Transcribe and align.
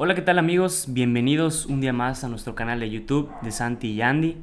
Hola, 0.00 0.14
¿qué 0.14 0.22
tal 0.22 0.38
amigos? 0.38 0.84
Bienvenidos 0.90 1.66
un 1.66 1.80
día 1.80 1.92
más 1.92 2.22
a 2.22 2.28
nuestro 2.28 2.54
canal 2.54 2.78
de 2.78 2.88
YouTube 2.88 3.28
de 3.42 3.50
Santi 3.50 3.88
y 3.90 4.00
Andy. 4.00 4.36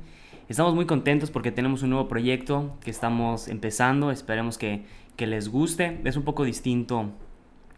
Estamos 0.50 0.76
muy 0.76 0.86
contentos 0.86 1.32
porque 1.32 1.50
tenemos 1.50 1.82
un 1.82 1.92
nuevo 1.92 2.10
proyecto 2.10 2.76
que 2.84 2.92
estamos 2.92 3.48
empezando. 3.48 4.12
Esperemos 4.12 4.58
que, 4.58 4.84
que 5.16 5.28
les 5.28 5.48
guste. 5.48 6.02
Es 6.04 6.18
un 6.18 6.26
poco 6.26 6.44
distinto 6.44 7.12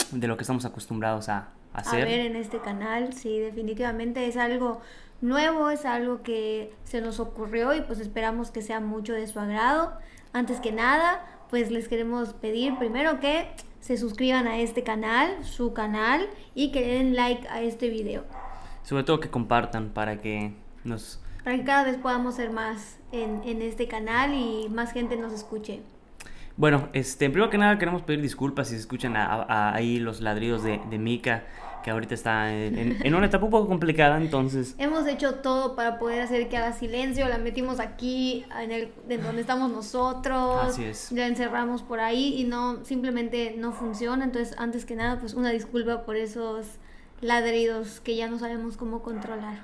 de 0.09 0.27
lo 0.27 0.37
que 0.37 0.41
estamos 0.41 0.65
acostumbrados 0.65 1.29
a, 1.29 1.49
hacer. 1.71 2.01
A 2.01 2.05
ver 2.05 2.21
en 2.21 2.35
este 2.35 2.57
canal, 2.61 3.13
sí, 3.13 3.37
definitivamente 3.37 4.25
es 4.25 4.37
algo 4.37 4.81
nuevo, 5.21 5.69
es 5.69 5.85
algo 5.85 6.23
que 6.23 6.73
se 6.83 6.99
nos 6.99 7.19
ocurrió 7.19 7.75
y 7.75 7.81
pues 7.81 7.99
esperamos 7.99 8.49
que 8.49 8.63
sea 8.63 8.79
mucho 8.79 9.13
de 9.13 9.27
su 9.27 9.39
agrado. 9.39 9.93
Antes 10.33 10.59
que 10.61 10.71
nada, 10.71 11.23
pues 11.51 11.69
les 11.69 11.87
queremos 11.87 12.33
pedir 12.33 12.75
primero 12.79 13.19
que 13.19 13.49
se 13.79 13.97
suscriban 13.97 14.47
a 14.47 14.59
este 14.59 14.83
canal, 14.83 15.43
su 15.43 15.73
canal, 15.73 16.27
y 16.55 16.71
que 16.71 16.85
den 16.85 17.15
like 17.15 17.47
a 17.49 17.61
este 17.61 17.89
video. 17.89 18.23
Sobre 18.83 19.03
todo 19.03 19.19
que 19.19 19.29
compartan 19.29 19.89
para 19.89 20.17
que 20.17 20.53
nos... 20.83 21.21
Para 21.43 21.57
que 21.57 21.63
cada 21.63 21.83
vez 21.83 21.97
podamos 21.97 22.35
ser 22.35 22.51
más 22.51 22.99
en, 23.11 23.41
en 23.45 23.61
este 23.61 23.87
canal 23.87 24.33
y 24.33 24.67
más 24.69 24.91
gente 24.91 25.15
nos 25.15 25.33
escuche. 25.33 25.81
Bueno, 26.57 26.89
este, 26.93 27.29
primero 27.29 27.49
que 27.51 27.57
nada 27.57 27.77
queremos 27.77 28.01
pedir 28.01 28.21
disculpas 28.21 28.69
si 28.69 28.73
se 28.73 28.81
escuchan 28.81 29.13
ahí 29.15 29.99
los 29.99 30.21
ladridos 30.21 30.63
de, 30.63 30.81
de 30.89 30.97
Mika 30.97 31.43
que 31.87 31.91
ahorita 31.91 32.15
está 32.15 32.53
en, 32.53 33.15
una 33.15 33.27
etapa 33.27 33.45
un 33.45 33.49
poco 33.49 33.65
complicada, 33.65 34.17
entonces... 34.17 34.75
Hemos 34.77 35.07
hecho 35.07 35.35
todo 35.35 35.73
para 35.77 35.99
poder 35.99 36.19
hacer 36.19 36.49
que 36.49 36.57
haga 36.57 36.73
silencio, 36.73 37.29
la 37.29 37.37
metimos 37.37 37.79
aquí, 37.79 38.45
en, 38.61 38.73
el, 38.73 38.91
en 39.07 39.23
donde 39.23 39.39
estamos 39.39 39.71
nosotros, 39.71 40.65
Así 40.65 40.83
es. 40.83 41.13
la 41.13 41.27
encerramos 41.27 41.83
por 41.83 42.01
ahí 42.01 42.41
y 42.41 42.43
no, 42.43 42.83
simplemente 42.83 43.55
no 43.57 43.71
funciona, 43.71 44.25
entonces 44.25 44.53
antes 44.57 44.83
que 44.83 44.97
nada, 44.97 45.17
pues 45.21 45.33
una 45.33 45.51
disculpa 45.51 46.03
por 46.03 46.17
esos 46.17 46.65
ladridos 47.21 48.01
que 48.01 48.17
ya 48.17 48.27
no 48.27 48.37
sabemos 48.37 48.75
cómo 48.75 49.01
controlar. 49.01 49.59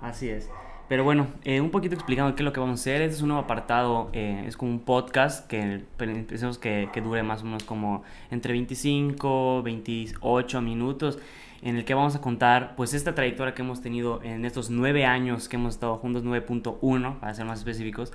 Así 0.00 0.28
es. 0.28 0.48
Pero 0.86 1.02
bueno, 1.02 1.26
eh, 1.42 1.60
un 1.60 1.70
poquito 1.70 1.96
explicando 1.96 2.36
qué 2.36 2.42
es 2.42 2.44
lo 2.44 2.52
que 2.52 2.60
vamos 2.60 2.78
a 2.78 2.82
hacer. 2.82 3.02
Este 3.02 3.16
es 3.16 3.22
un 3.22 3.28
nuevo 3.28 3.42
apartado, 3.42 4.10
eh, 4.12 4.44
es 4.46 4.56
como 4.56 4.70
un 4.70 4.80
podcast 4.80 5.48
que 5.48 5.82
pensamos 5.96 6.58
que, 6.58 6.88
que, 6.92 7.00
dure 7.00 7.22
más 7.22 7.42
o 7.42 7.46
menos 7.46 7.64
como 7.64 8.04
entre 8.30 8.52
25, 8.52 9.62
28 9.62 10.60
minutos, 10.60 11.18
en 11.64 11.76
el 11.76 11.86
que 11.86 11.94
vamos 11.94 12.14
a 12.14 12.20
contar 12.20 12.76
pues 12.76 12.92
esta 12.92 13.14
trayectoria 13.14 13.54
que 13.54 13.62
hemos 13.62 13.80
tenido 13.80 14.22
en 14.22 14.44
estos 14.44 14.68
nueve 14.68 15.06
años 15.06 15.48
que 15.48 15.56
hemos 15.56 15.74
estado 15.74 15.96
juntos, 15.96 16.22
9.1 16.22 17.18
para 17.18 17.32
ser 17.32 17.46
más 17.46 17.60
específicos, 17.60 18.12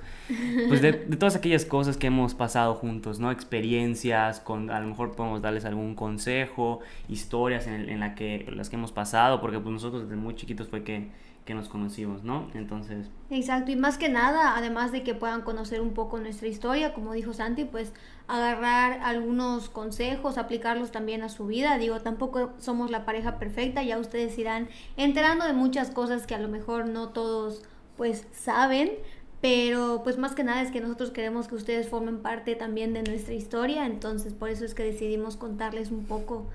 pues 0.68 0.80
de, 0.80 0.92
de, 0.92 1.16
todas 1.16 1.34
aquellas 1.34 1.64
cosas 1.64 1.96
que 1.96 2.06
hemos 2.06 2.34
pasado 2.34 2.76
juntos, 2.76 3.18
¿no? 3.18 3.32
Experiencias, 3.32 4.38
con, 4.38 4.70
a 4.70 4.78
lo 4.78 4.86
mejor 4.86 5.16
podemos 5.16 5.42
darles 5.42 5.64
algún 5.64 5.96
consejo, 5.96 6.78
historias 7.08 7.66
en, 7.66 7.88
en 7.88 7.98
la 7.98 8.14
que, 8.14 8.46
las 8.54 8.70
que 8.70 8.76
hemos 8.76 8.92
pasado, 8.92 9.40
porque 9.40 9.58
pues 9.58 9.72
nosotros 9.72 10.04
desde 10.04 10.14
muy 10.14 10.36
chiquitos 10.36 10.68
fue 10.68 10.84
que 10.84 11.08
que 11.44 11.54
nos 11.54 11.68
conocimos, 11.68 12.22
¿no? 12.22 12.48
Entonces... 12.54 13.10
Exacto, 13.30 13.72
y 13.72 13.76
más 13.76 13.98
que 13.98 14.08
nada, 14.08 14.56
además 14.56 14.92
de 14.92 15.02
que 15.02 15.14
puedan 15.14 15.42
conocer 15.42 15.80
un 15.80 15.94
poco 15.94 16.20
nuestra 16.20 16.46
historia, 16.48 16.92
como 16.92 17.12
dijo 17.12 17.32
Santi, 17.32 17.64
pues 17.64 17.92
agarrar 18.30 19.00
algunos 19.02 19.68
consejos, 19.68 20.38
aplicarlos 20.38 20.92
también 20.92 21.22
a 21.22 21.28
su 21.28 21.46
vida. 21.46 21.78
Digo, 21.78 22.00
tampoco 22.00 22.52
somos 22.58 22.90
la 22.90 23.04
pareja 23.04 23.38
perfecta, 23.38 23.82
ya 23.82 23.98
ustedes 23.98 24.38
irán 24.38 24.68
enterando 24.96 25.44
de 25.44 25.52
muchas 25.52 25.90
cosas 25.90 26.26
que 26.26 26.34
a 26.34 26.38
lo 26.38 26.48
mejor 26.48 26.86
no 26.86 27.08
todos 27.08 27.62
pues 27.96 28.26
saben, 28.32 28.92
pero 29.40 30.02
pues 30.04 30.16
más 30.16 30.34
que 30.34 30.44
nada 30.44 30.62
es 30.62 30.70
que 30.70 30.80
nosotros 30.80 31.10
queremos 31.10 31.48
que 31.48 31.56
ustedes 31.56 31.88
formen 31.88 32.18
parte 32.18 32.54
también 32.54 32.92
de 32.92 33.02
nuestra 33.02 33.34
historia, 33.34 33.84
entonces 33.84 34.32
por 34.32 34.48
eso 34.48 34.64
es 34.64 34.74
que 34.74 34.84
decidimos 34.84 35.36
contarles 35.36 35.90
un 35.90 36.04
poco 36.04 36.46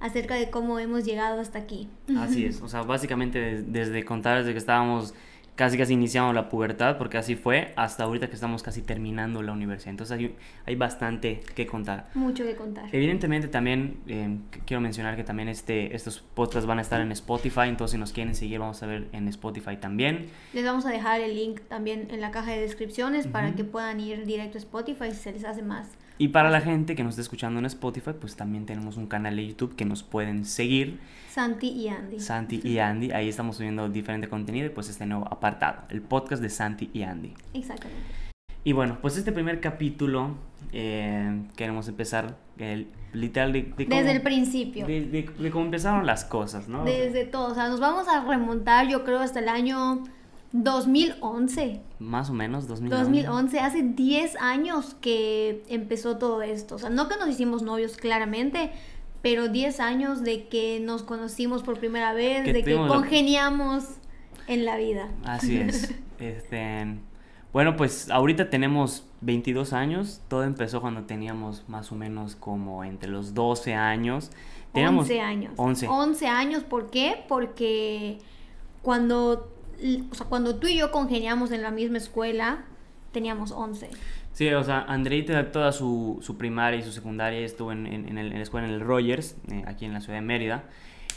acerca 0.00 0.34
de 0.34 0.50
cómo 0.50 0.78
hemos 0.78 1.04
llegado 1.04 1.40
hasta 1.40 1.58
aquí. 1.58 1.88
Así 2.18 2.44
es, 2.44 2.60
o 2.60 2.68
sea, 2.68 2.82
básicamente 2.82 3.38
desde, 3.38 3.62
desde 3.62 4.04
que 4.04 4.58
estábamos 4.58 5.14
casi 5.54 5.78
casi 5.78 5.92
iniciando 5.92 6.32
la 6.32 6.48
pubertad, 6.48 6.98
porque 6.98 7.18
así 7.18 7.36
fue, 7.36 7.72
hasta 7.76 8.04
ahorita 8.04 8.28
que 8.28 8.34
estamos 8.34 8.62
casi 8.62 8.82
terminando 8.82 9.42
la 9.42 9.52
universidad. 9.52 9.90
Entonces 9.90 10.18
hay, 10.18 10.34
hay 10.66 10.76
bastante 10.76 11.40
que 11.54 11.66
contar. 11.66 12.08
Mucho 12.14 12.44
que 12.44 12.56
contar. 12.56 12.86
Evidentemente 12.92 13.48
también 13.48 13.98
eh, 14.08 14.38
quiero 14.66 14.80
mencionar 14.80 15.16
que 15.16 15.24
también 15.24 15.48
este, 15.48 15.94
estos 15.94 16.20
podcasts 16.20 16.66
van 16.66 16.78
a 16.78 16.82
estar 16.82 17.00
en 17.00 17.12
Spotify, 17.12 17.68
entonces 17.68 17.92
si 17.92 17.98
nos 17.98 18.12
quieren 18.12 18.34
seguir 18.34 18.58
vamos 18.58 18.82
a 18.82 18.86
ver 18.86 19.08
en 19.12 19.28
Spotify 19.28 19.76
también. 19.76 20.28
Les 20.52 20.64
vamos 20.64 20.86
a 20.86 20.90
dejar 20.90 21.20
el 21.20 21.34
link 21.34 21.60
también 21.68 22.08
en 22.10 22.20
la 22.20 22.30
caja 22.30 22.52
de 22.52 22.60
descripciones 22.60 23.26
para 23.26 23.54
que 23.54 23.64
puedan 23.64 24.00
ir 24.00 24.24
directo 24.24 24.58
a 24.58 24.60
Spotify 24.60 25.10
si 25.10 25.16
se 25.16 25.32
les 25.32 25.44
hace 25.44 25.62
más 25.62 25.88
y 26.16 26.28
para 26.28 26.50
la 26.50 26.60
gente 26.60 26.94
que 26.94 27.02
nos 27.02 27.12
está 27.12 27.22
escuchando 27.22 27.58
en 27.58 27.66
Spotify, 27.66 28.12
pues 28.18 28.36
también 28.36 28.66
tenemos 28.66 28.96
un 28.96 29.06
canal 29.06 29.34
de 29.36 29.48
YouTube 29.48 29.74
que 29.74 29.84
nos 29.84 30.02
pueden 30.02 30.44
seguir. 30.44 31.00
Santi 31.28 31.68
y 31.68 31.88
Andy. 31.88 32.20
Santi 32.20 32.60
y 32.62 32.78
Andy, 32.78 33.10
ahí 33.10 33.28
estamos 33.28 33.56
subiendo 33.56 33.88
diferente 33.88 34.28
contenido 34.28 34.66
y 34.66 34.70
pues 34.70 34.88
este 34.88 35.06
nuevo 35.06 35.26
apartado, 35.26 35.82
el 35.88 36.02
podcast 36.02 36.40
de 36.40 36.50
Santi 36.50 36.90
y 36.92 37.02
Andy. 37.02 37.34
Exactamente. 37.52 38.24
Y 38.62 38.72
bueno, 38.72 38.98
pues 39.02 39.16
este 39.16 39.32
primer 39.32 39.60
capítulo 39.60 40.36
eh, 40.72 41.42
queremos 41.56 41.88
empezar 41.88 42.36
el, 42.58 42.88
literal 43.12 43.52
de, 43.52 43.74
Desde 43.76 44.12
el 44.12 44.22
principio. 44.22 44.86
De, 44.86 45.02
de, 45.02 45.50
cómo 45.50 45.64
empezaron 45.64 46.06
las 46.06 46.24
cosas, 46.24 46.68
¿no? 46.68 46.84
Desde 46.84 47.24
todo, 47.24 47.52
o 47.52 47.54
sea, 47.54 47.68
nos 47.68 47.80
vamos 47.80 48.08
a 48.08 48.24
remontar 48.24 48.88
yo 48.88 49.04
creo 49.04 49.18
hasta 49.18 49.40
el 49.40 49.48
año 49.48 50.04
2011. 50.54 51.80
Más 51.98 52.30
o 52.30 52.32
menos, 52.32 52.68
2011. 52.68 53.04
2011, 53.04 53.58
hace 53.58 53.82
10 53.82 54.36
años 54.36 54.94
que 55.00 55.64
empezó 55.68 56.16
todo 56.16 56.42
esto. 56.42 56.76
O 56.76 56.78
sea, 56.78 56.90
no 56.90 57.08
que 57.08 57.16
nos 57.16 57.28
hicimos 57.28 57.62
novios 57.62 57.96
claramente, 57.96 58.70
pero 59.20 59.48
10 59.48 59.80
años 59.80 60.22
de 60.22 60.46
que 60.46 60.78
nos 60.80 61.02
conocimos 61.02 61.64
por 61.64 61.80
primera 61.80 62.12
vez, 62.12 62.44
de 62.44 62.62
que 62.62 62.76
congeniamos 62.76 63.84
en 64.46 64.64
la 64.64 64.76
vida. 64.76 65.08
Así 65.24 65.56
es. 65.56 65.92
este, 66.20 66.98
bueno, 67.52 67.74
pues 67.76 68.08
ahorita 68.10 68.48
tenemos 68.48 69.08
22 69.22 69.72
años. 69.72 70.22
Todo 70.28 70.44
empezó 70.44 70.80
cuando 70.80 71.02
teníamos 71.02 71.64
más 71.68 71.90
o 71.90 71.96
menos 71.96 72.36
como 72.36 72.84
entre 72.84 73.10
los 73.10 73.34
12 73.34 73.74
años. 73.74 74.30
Teníamos 74.72 75.06
11 75.06 75.20
años. 75.20 75.52
11. 75.56 75.88
11 75.88 76.26
años, 76.28 76.62
¿por 76.62 76.90
qué? 76.90 77.24
Porque 77.26 78.18
cuando 78.82 79.53
o 80.10 80.14
sea, 80.14 80.26
cuando 80.26 80.56
tú 80.56 80.66
y 80.66 80.76
yo 80.76 80.90
congeniamos 80.90 81.50
en 81.52 81.62
la 81.62 81.70
misma 81.70 81.98
escuela, 81.98 82.64
teníamos 83.12 83.52
11. 83.52 83.90
Sí, 84.32 84.48
o 84.48 84.64
sea, 84.64 84.84
Andreita 84.88 85.52
toda 85.52 85.70
su, 85.72 86.18
su 86.20 86.36
primaria 86.36 86.80
y 86.80 86.82
su 86.82 86.92
secundaria 86.92 87.40
estuvo 87.40 87.70
en, 87.70 87.86
en, 87.86 88.18
el, 88.18 88.32
en, 88.32 88.34
la 88.34 88.42
escuela 88.42 88.66
en 88.66 88.74
el 88.74 88.80
Rogers, 88.80 89.36
eh, 89.50 89.62
aquí 89.66 89.84
en 89.84 89.92
la 89.92 90.00
ciudad 90.00 90.18
de 90.18 90.24
Mérida. 90.24 90.64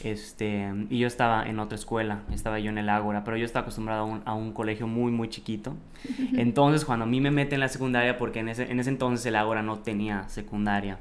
Este, 0.04 0.72
y 0.92 1.00
yo 1.00 1.08
estaba 1.08 1.44
en 1.48 1.58
otra 1.60 1.76
escuela, 1.76 2.22
estaba 2.32 2.60
yo 2.60 2.70
en 2.70 2.78
el 2.78 2.88
Ágora, 2.88 3.24
pero 3.24 3.36
yo 3.36 3.46
estaba 3.46 3.64
acostumbrado 3.64 4.02
a 4.02 4.06
un, 4.06 4.22
a 4.26 4.36
un 4.36 4.54
colegio 4.54 4.86
muy, 4.86 5.12
muy 5.12 5.30
chiquito. 5.30 5.76
Entonces, 6.34 6.86
cuando 6.86 7.06
a 7.06 7.08
mí 7.08 7.20
me 7.20 7.32
meten 7.32 7.56
en 7.56 7.62
la 7.62 7.70
secundaria, 7.70 8.18
porque 8.20 8.40
en 8.40 8.50
ese, 8.50 8.72
en 8.72 8.80
ese 8.80 8.92
entonces 8.92 9.26
el 9.26 9.36
Ágora 9.36 9.64
no 9.64 9.80
tenía 9.80 10.30
secundaria, 10.30 11.00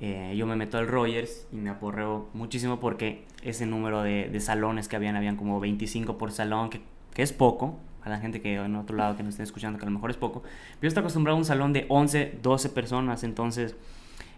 eh, 0.00 0.34
yo 0.36 0.46
me 0.46 0.56
meto 0.56 0.78
al 0.78 0.88
Rogers 0.88 1.46
y 1.52 1.56
me 1.56 1.70
aporreo 1.70 2.28
muchísimo 2.34 2.80
porque 2.80 3.24
ese 3.42 3.66
número 3.66 4.02
de, 4.02 4.28
de 4.30 4.40
salones 4.40 4.88
que 4.88 4.96
habían, 4.96 5.16
habían 5.16 5.36
como 5.36 5.60
25 5.60 6.18
por 6.18 6.32
salón, 6.32 6.70
que, 6.70 6.80
que, 7.12 7.22
es 7.22 7.32
poco, 7.32 7.78
a 8.02 8.10
la 8.10 8.18
gente 8.18 8.40
que 8.40 8.56
en 8.56 8.76
otro 8.76 8.96
lado 8.96 9.16
que 9.16 9.22
nos 9.22 9.34
estén 9.34 9.44
escuchando, 9.44 9.78
que 9.78 9.84
a 9.84 9.88
lo 9.88 9.94
mejor 9.94 10.10
es 10.10 10.16
poco. 10.16 10.42
Pero 10.42 10.82
yo 10.82 10.88
estoy 10.88 11.00
acostumbrado 11.02 11.36
a 11.36 11.38
un 11.38 11.44
salón 11.44 11.72
de 11.72 11.86
11, 11.88 12.38
12 12.42 12.68
personas, 12.70 13.22
entonces 13.22 13.76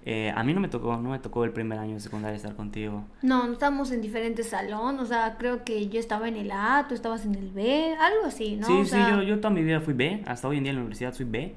eh, 0.04 0.32
a 0.36 0.44
mí 0.44 0.54
no 0.54 0.60
me 0.60 0.68
tocó, 0.68 0.96
no 0.98 1.10
me 1.10 1.18
tocó 1.18 1.44
el 1.44 1.50
primer 1.50 1.78
año 1.78 1.94
de 1.94 2.00
secundaria 2.00 2.36
estar 2.36 2.54
contigo. 2.54 3.04
No, 3.22 3.50
estamos 3.50 3.90
en 3.90 4.02
diferentes 4.02 4.50
salones, 4.50 5.00
o 5.00 5.06
sea, 5.06 5.36
creo 5.36 5.64
que 5.64 5.88
yo 5.88 5.98
estaba 5.98 6.28
en 6.28 6.36
el 6.36 6.52
A, 6.52 6.84
tú 6.88 6.94
estabas 6.94 7.24
en 7.24 7.34
el 7.34 7.50
B, 7.50 7.96
algo 7.98 8.26
así, 8.26 8.56
¿no? 8.56 8.66
Sí, 8.66 8.72
o 8.72 8.84
sí, 8.84 8.96
yo, 9.10 9.22
yo 9.22 9.40
toda 9.40 9.50
mi 9.50 9.64
vida 9.64 9.80
fui 9.80 9.94
B, 9.94 10.22
hasta 10.26 10.46
hoy 10.46 10.58
en 10.58 10.64
día 10.64 10.70
en 10.70 10.76
la 10.76 10.82
universidad 10.82 11.12
soy 11.12 11.26
B. 11.26 11.56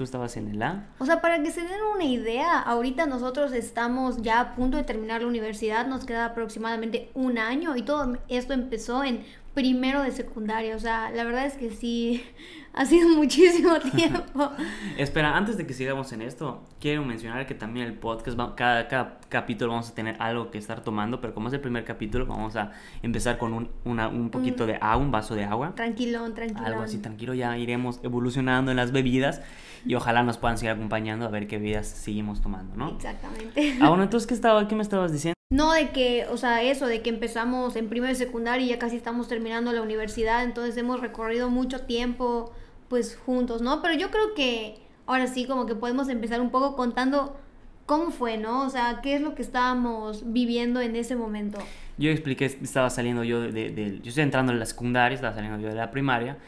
Tú 0.00 0.04
estabas 0.04 0.34
en 0.38 0.48
el 0.48 0.62
A. 0.62 0.86
O 0.98 1.04
sea, 1.04 1.20
para 1.20 1.42
que 1.42 1.50
se 1.50 1.60
den 1.60 1.78
una 1.94 2.04
idea, 2.04 2.58
ahorita 2.58 3.04
nosotros 3.04 3.52
estamos 3.52 4.22
ya 4.22 4.40
a 4.40 4.54
punto 4.54 4.78
de 4.78 4.82
terminar 4.82 5.20
la 5.20 5.28
universidad, 5.28 5.86
nos 5.86 6.06
queda 6.06 6.24
aproximadamente 6.24 7.10
un 7.12 7.36
año 7.36 7.76
y 7.76 7.82
todo 7.82 8.16
esto 8.28 8.54
empezó 8.54 9.04
en 9.04 9.26
primero 9.54 10.02
de 10.02 10.10
secundaria. 10.12 10.76
O 10.76 10.78
sea, 10.78 11.10
la 11.10 11.24
verdad 11.24 11.46
es 11.46 11.54
que 11.54 11.70
sí, 11.70 12.24
ha 12.72 12.84
sido 12.86 13.08
muchísimo 13.08 13.78
tiempo. 13.94 14.50
Espera, 14.96 15.36
antes 15.36 15.56
de 15.56 15.66
que 15.66 15.74
sigamos 15.74 16.12
en 16.12 16.22
esto, 16.22 16.62
quiero 16.80 17.04
mencionar 17.04 17.46
que 17.46 17.54
también 17.54 17.86
el 17.86 17.94
podcast, 17.94 18.38
cada, 18.56 18.88
cada 18.88 19.20
capítulo 19.28 19.72
vamos 19.72 19.90
a 19.90 19.94
tener 19.94 20.16
algo 20.20 20.50
que 20.50 20.58
estar 20.58 20.82
tomando, 20.82 21.20
pero 21.20 21.34
como 21.34 21.48
es 21.48 21.54
el 21.54 21.60
primer 21.60 21.84
capítulo, 21.84 22.26
vamos 22.26 22.56
a 22.56 22.72
empezar 23.02 23.38
con 23.38 23.52
un, 23.52 23.70
una, 23.84 24.08
un 24.08 24.30
poquito 24.30 24.66
de 24.66 24.74
agua, 24.76 24.96
un 24.96 25.10
vaso 25.10 25.34
de 25.34 25.44
agua. 25.44 25.74
Tranquilón, 25.74 26.34
tranquilón. 26.34 26.64
Algo 26.64 26.82
así, 26.82 26.98
tranquilo, 26.98 27.34
ya 27.34 27.56
iremos 27.58 28.00
evolucionando 28.02 28.70
en 28.70 28.76
las 28.76 28.92
bebidas 28.92 29.42
y 29.84 29.94
ojalá 29.94 30.22
nos 30.22 30.38
puedan 30.38 30.58
seguir 30.58 30.72
acompañando 30.72 31.26
a 31.26 31.28
ver 31.28 31.46
qué 31.46 31.58
bebidas 31.58 31.88
seguimos 31.88 32.40
tomando, 32.40 32.76
¿no? 32.76 32.90
Exactamente. 32.90 33.78
Ah, 33.80 33.88
bueno, 33.88 34.02
entonces, 34.04 34.26
¿qué, 34.26 34.34
estaba, 34.34 34.68
qué 34.68 34.74
me 34.74 34.82
estabas 34.82 35.12
diciendo? 35.12 35.39
No, 35.50 35.72
de 35.72 35.90
que, 35.90 36.26
o 36.30 36.36
sea, 36.36 36.62
eso, 36.62 36.86
de 36.86 37.02
que 37.02 37.10
empezamos 37.10 37.74
en 37.74 37.88
primero 37.88 38.12
y 38.12 38.14
secundaria 38.14 38.64
y 38.64 38.68
ya 38.68 38.78
casi 38.78 38.94
estamos 38.94 39.26
terminando 39.26 39.72
la 39.72 39.82
universidad, 39.82 40.44
entonces 40.44 40.76
hemos 40.76 41.00
recorrido 41.00 41.50
mucho 41.50 41.80
tiempo, 41.80 42.52
pues, 42.88 43.16
juntos, 43.16 43.60
¿no? 43.60 43.82
Pero 43.82 43.94
yo 43.94 44.12
creo 44.12 44.34
que 44.34 44.78
ahora 45.06 45.26
sí, 45.26 45.46
como 45.46 45.66
que 45.66 45.74
podemos 45.74 46.08
empezar 46.08 46.40
un 46.40 46.50
poco 46.50 46.76
contando 46.76 47.36
cómo 47.84 48.12
fue, 48.12 48.36
¿no? 48.36 48.64
O 48.64 48.70
sea, 48.70 49.00
qué 49.02 49.16
es 49.16 49.22
lo 49.22 49.34
que 49.34 49.42
estábamos 49.42 50.32
viviendo 50.32 50.80
en 50.80 50.94
ese 50.94 51.16
momento. 51.16 51.58
yo 51.98 52.12
expliqué, 52.12 52.44
estaba 52.44 52.88
saliendo 52.88 53.24
yo 53.24 53.40
de, 53.40 53.98
yo 54.00 54.08
estoy 54.08 54.22
entrando 54.22 54.52
en 54.52 54.60
la 54.60 54.66
secundaria, 54.66 55.16
estaba 55.16 55.34
saliendo 55.34 55.58
yo 55.58 55.68
de 55.68 55.74
la 55.74 55.90
primaria, 55.90 56.38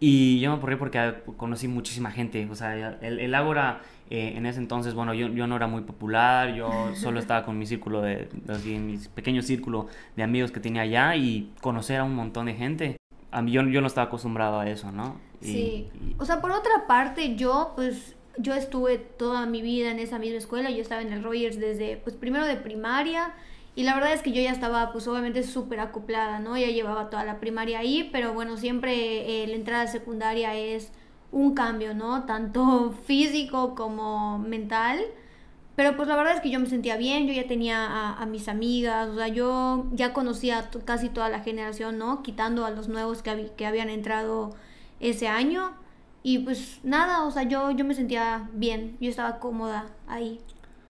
y 0.00 0.40
yo 0.40 0.50
me 0.50 0.56
aburrí 0.56 0.74
porque 0.74 1.22
conocí 1.36 1.68
muchísima 1.68 2.10
gente, 2.10 2.48
o 2.50 2.56
sea, 2.56 2.98
el, 3.00 3.20
el 3.20 3.32
Ágora 3.32 3.82
eh, 4.10 4.34
en 4.36 4.44
ese 4.44 4.58
entonces, 4.58 4.94
bueno, 4.94 5.14
yo, 5.14 5.28
yo 5.28 5.46
no 5.46 5.56
era 5.56 5.68
muy 5.68 5.82
popular, 5.82 6.54
yo 6.54 6.70
solo 6.94 7.20
estaba 7.20 7.44
con 7.44 7.58
mi 7.58 7.64
círculo 7.64 8.02
de, 8.02 8.28
así, 8.48 8.76
mi 8.78 8.98
pequeño 8.98 9.40
círculo 9.40 9.86
de 10.16 10.24
amigos 10.24 10.50
que 10.50 10.60
tenía 10.60 10.82
allá 10.82 11.16
y 11.16 11.52
conocer 11.60 12.00
a 12.00 12.04
un 12.04 12.14
montón 12.14 12.46
de 12.46 12.54
gente. 12.54 12.96
A 13.30 13.40
mí 13.40 13.52
yo, 13.52 13.62
yo 13.62 13.80
no 13.80 13.86
estaba 13.86 14.08
acostumbrado 14.08 14.58
a 14.58 14.68
eso, 14.68 14.90
¿no? 14.90 15.16
sí. 15.40 15.88
O 16.18 16.26
sea, 16.26 16.40
por 16.40 16.50
otra 16.50 16.86
parte, 16.86 17.36
yo 17.36 17.72
pues 17.76 18.16
yo 18.36 18.54
estuve 18.54 18.98
toda 18.98 19.46
mi 19.46 19.62
vida 19.62 19.90
en 19.90 19.98
esa 19.98 20.18
misma 20.18 20.38
escuela, 20.38 20.70
yo 20.70 20.82
estaba 20.82 21.02
en 21.02 21.12
el 21.12 21.22
Rogers 21.22 21.58
desde, 21.58 21.96
pues 21.96 22.16
primero 22.16 22.44
de 22.46 22.56
primaria, 22.56 23.32
y 23.76 23.84
la 23.84 23.94
verdad 23.94 24.12
es 24.12 24.22
que 24.22 24.32
yo 24.32 24.42
ya 24.42 24.50
estaba, 24.50 24.92
pues 24.92 25.06
obviamente 25.06 25.42
súper 25.42 25.80
acoplada, 25.80 26.40
¿no? 26.40 26.56
Ya 26.58 26.68
llevaba 26.68 27.10
toda 27.10 27.24
la 27.24 27.38
primaria 27.38 27.78
ahí, 27.78 28.08
pero 28.12 28.34
bueno, 28.34 28.56
siempre 28.56 29.42
eh, 29.42 29.46
la 29.46 29.54
entrada 29.54 29.86
secundaria 29.86 30.56
es 30.56 30.92
un 31.32 31.54
cambio, 31.54 31.94
¿no? 31.94 32.24
Tanto 32.24 32.92
físico 33.06 33.74
como 33.74 34.38
mental. 34.38 35.00
Pero 35.76 35.96
pues 35.96 36.08
la 36.08 36.16
verdad 36.16 36.34
es 36.34 36.40
que 36.40 36.50
yo 36.50 36.60
me 36.60 36.66
sentía 36.66 36.96
bien, 36.96 37.26
yo 37.26 37.32
ya 37.32 37.46
tenía 37.46 38.12
a, 38.12 38.26
mis 38.26 38.48
amigas, 38.48 39.08
o 39.08 39.14
sea, 39.14 39.28
yo 39.28 39.86
ya 39.92 40.12
conocía 40.12 40.68
casi 40.84 41.08
toda 41.08 41.30
la 41.30 41.40
generación, 41.40 41.96
¿no? 41.96 42.22
Quitando 42.22 42.66
a 42.66 42.70
los 42.70 42.88
nuevos 42.88 43.22
que, 43.22 43.50
que 43.56 43.66
habían 43.66 43.88
entrado 43.88 44.54
ese 44.98 45.28
año. 45.28 45.72
Y 46.22 46.40
pues 46.40 46.80
nada, 46.82 47.24
o 47.24 47.30
sea, 47.30 47.44
yo, 47.44 47.70
yo 47.70 47.86
me 47.86 47.94
sentía 47.94 48.50
bien, 48.52 48.98
yo 49.00 49.08
estaba 49.08 49.38
cómoda 49.38 49.86
ahí. 50.06 50.40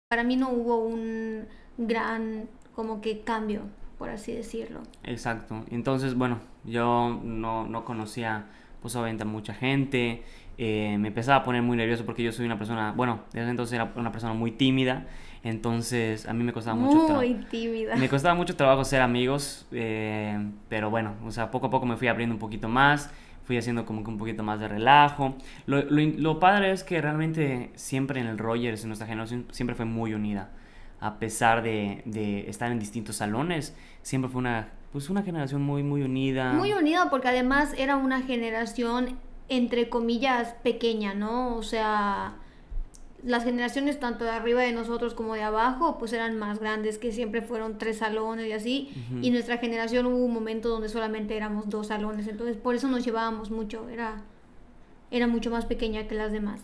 Para 0.08 0.24
mí 0.24 0.34
no 0.36 0.50
hubo 0.50 0.78
un 0.78 1.46
gran 1.78 2.48
como 2.74 3.00
que 3.00 3.20
cambio, 3.20 3.62
por 3.96 4.10
así 4.10 4.32
decirlo. 4.32 4.80
Exacto. 5.04 5.64
Entonces, 5.70 6.14
bueno, 6.14 6.40
yo 6.64 7.20
no, 7.22 7.66
no 7.66 7.84
conocía 7.84 8.46
pues 8.80 8.94
obviamente 8.96 9.24
mucha 9.24 9.54
gente. 9.54 10.22
Eh, 10.58 10.96
me 10.98 11.08
empezaba 11.08 11.38
a 11.38 11.42
poner 11.42 11.62
muy 11.62 11.76
nervioso 11.76 12.04
porque 12.04 12.22
yo 12.22 12.32
soy 12.32 12.44
una 12.44 12.58
persona, 12.58 12.92
bueno, 12.92 13.20
desde 13.32 13.48
entonces 13.48 13.74
era 13.74 13.92
una 13.96 14.12
persona 14.12 14.34
muy 14.34 14.50
tímida. 14.50 15.06
Entonces 15.42 16.26
a 16.26 16.34
mí 16.34 16.44
me 16.44 16.52
costaba 16.52 16.76
mucho 16.76 17.14
Muy 17.14 17.34
tímida. 17.50 17.96
Me 17.96 18.08
costaba 18.08 18.34
mucho 18.34 18.56
trabajo 18.56 18.84
ser 18.84 19.00
amigos, 19.00 19.66
eh, 19.72 20.38
pero 20.68 20.90
bueno, 20.90 21.14
o 21.24 21.30
sea, 21.30 21.50
poco 21.50 21.68
a 21.68 21.70
poco 21.70 21.86
me 21.86 21.96
fui 21.96 22.08
abriendo 22.08 22.34
un 22.34 22.38
poquito 22.38 22.68
más, 22.68 23.10
fui 23.44 23.56
haciendo 23.56 23.86
como 23.86 24.04
que 24.04 24.10
un 24.10 24.18
poquito 24.18 24.42
más 24.42 24.60
de 24.60 24.68
relajo. 24.68 25.34
Lo, 25.64 25.82
lo, 25.82 26.02
lo 26.02 26.38
padre 26.38 26.72
es 26.72 26.84
que 26.84 27.00
realmente 27.00 27.70
siempre 27.74 28.20
en 28.20 28.26
el 28.26 28.36
Rogers, 28.36 28.82
en 28.82 28.90
nuestra 28.90 29.06
generación, 29.08 29.46
siempre 29.50 29.74
fue 29.74 29.86
muy 29.86 30.12
unida. 30.12 30.50
A 31.00 31.18
pesar 31.18 31.62
de, 31.62 32.02
de 32.04 32.50
estar 32.50 32.70
en 32.70 32.78
distintos 32.78 33.16
salones, 33.16 33.74
siempre 34.02 34.30
fue 34.30 34.40
una, 34.40 34.68
pues 34.92 35.08
una 35.08 35.22
generación 35.22 35.62
muy, 35.62 35.82
muy 35.82 36.02
unida. 36.02 36.52
Muy 36.52 36.72
unida 36.72 37.10
porque 37.10 37.28
además 37.28 37.74
era 37.76 37.96
una 37.96 38.22
generación 38.22 39.18
entre 39.48 39.88
comillas 39.88 40.54
pequeña, 40.62 41.14
¿no? 41.14 41.56
O 41.56 41.62
sea, 41.62 42.34
las 43.24 43.44
generaciones 43.44 44.00
tanto 44.00 44.24
de 44.24 44.30
arriba 44.30 44.62
de 44.62 44.72
nosotros 44.72 45.14
como 45.14 45.34
de 45.34 45.42
abajo, 45.42 45.98
pues 45.98 46.12
eran 46.12 46.38
más 46.38 46.60
grandes, 46.60 46.98
que 46.98 47.12
siempre 47.12 47.42
fueron 47.42 47.78
tres 47.78 47.98
salones 47.98 48.46
y 48.46 48.52
así. 48.52 48.90
Y 49.20 49.30
nuestra 49.30 49.58
generación 49.58 50.06
hubo 50.06 50.24
un 50.24 50.32
momento 50.32 50.68
donde 50.68 50.88
solamente 50.88 51.36
éramos 51.36 51.68
dos 51.68 51.88
salones, 51.88 52.26
entonces 52.28 52.56
por 52.56 52.74
eso 52.74 52.88
nos 52.88 53.04
llevábamos 53.04 53.50
mucho, 53.50 53.88
era, 53.88 54.22
era 55.10 55.26
mucho 55.26 55.50
más 55.50 55.66
pequeña 55.66 56.06
que 56.06 56.14
las 56.14 56.32
demás. 56.32 56.60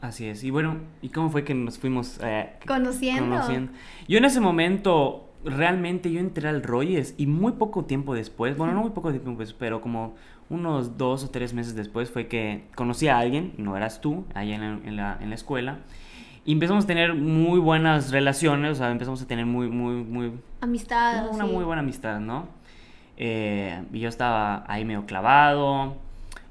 Así 0.00 0.26
es. 0.26 0.42
Y 0.42 0.50
bueno, 0.50 0.78
¿y 1.00 1.10
cómo 1.10 1.30
fue 1.30 1.44
que 1.44 1.54
nos 1.54 1.78
fuimos 1.78 2.18
eh, 2.22 2.54
conociendo? 2.66 3.36
conociendo? 3.36 3.72
Yo 4.08 4.18
en 4.18 4.24
ese 4.24 4.40
momento 4.40 5.31
realmente 5.44 6.10
yo 6.10 6.20
entré 6.20 6.48
al 6.48 6.62
Royes 6.62 7.14
y 7.18 7.26
muy 7.26 7.52
poco 7.52 7.84
tiempo 7.84 8.14
después, 8.14 8.56
bueno, 8.56 8.74
no 8.74 8.82
muy 8.82 8.90
poco 8.90 9.10
tiempo 9.10 9.30
después, 9.30 9.52
pero 9.52 9.80
como 9.80 10.14
unos 10.50 10.98
dos 10.98 11.24
o 11.24 11.30
tres 11.30 11.54
meses 11.54 11.74
después 11.74 12.10
fue 12.10 12.28
que 12.28 12.64
conocí 12.74 13.08
a 13.08 13.18
alguien, 13.18 13.54
no 13.56 13.76
eras 13.76 14.00
tú, 14.00 14.24
allá 14.34 14.54
en 14.54 14.96
la, 14.96 15.16
en 15.20 15.28
la, 15.30 15.34
escuela, 15.34 15.78
y 16.44 16.52
empezamos 16.52 16.84
a 16.84 16.86
tener 16.86 17.14
muy 17.14 17.58
buenas 17.58 18.10
relaciones, 18.10 18.72
o 18.72 18.74
sea, 18.74 18.90
empezamos 18.90 19.22
a 19.22 19.26
tener 19.26 19.46
muy, 19.46 19.68
muy, 19.68 20.02
muy... 20.04 20.32
Amistad. 20.60 21.28
Una 21.30 21.46
muy 21.46 21.64
buena 21.64 21.80
amistad, 21.80 22.20
¿no? 22.20 22.46
Eh, 23.16 23.82
y 23.92 24.00
yo 24.00 24.08
estaba 24.08 24.64
ahí 24.66 24.84
medio 24.84 25.06
clavado. 25.06 25.96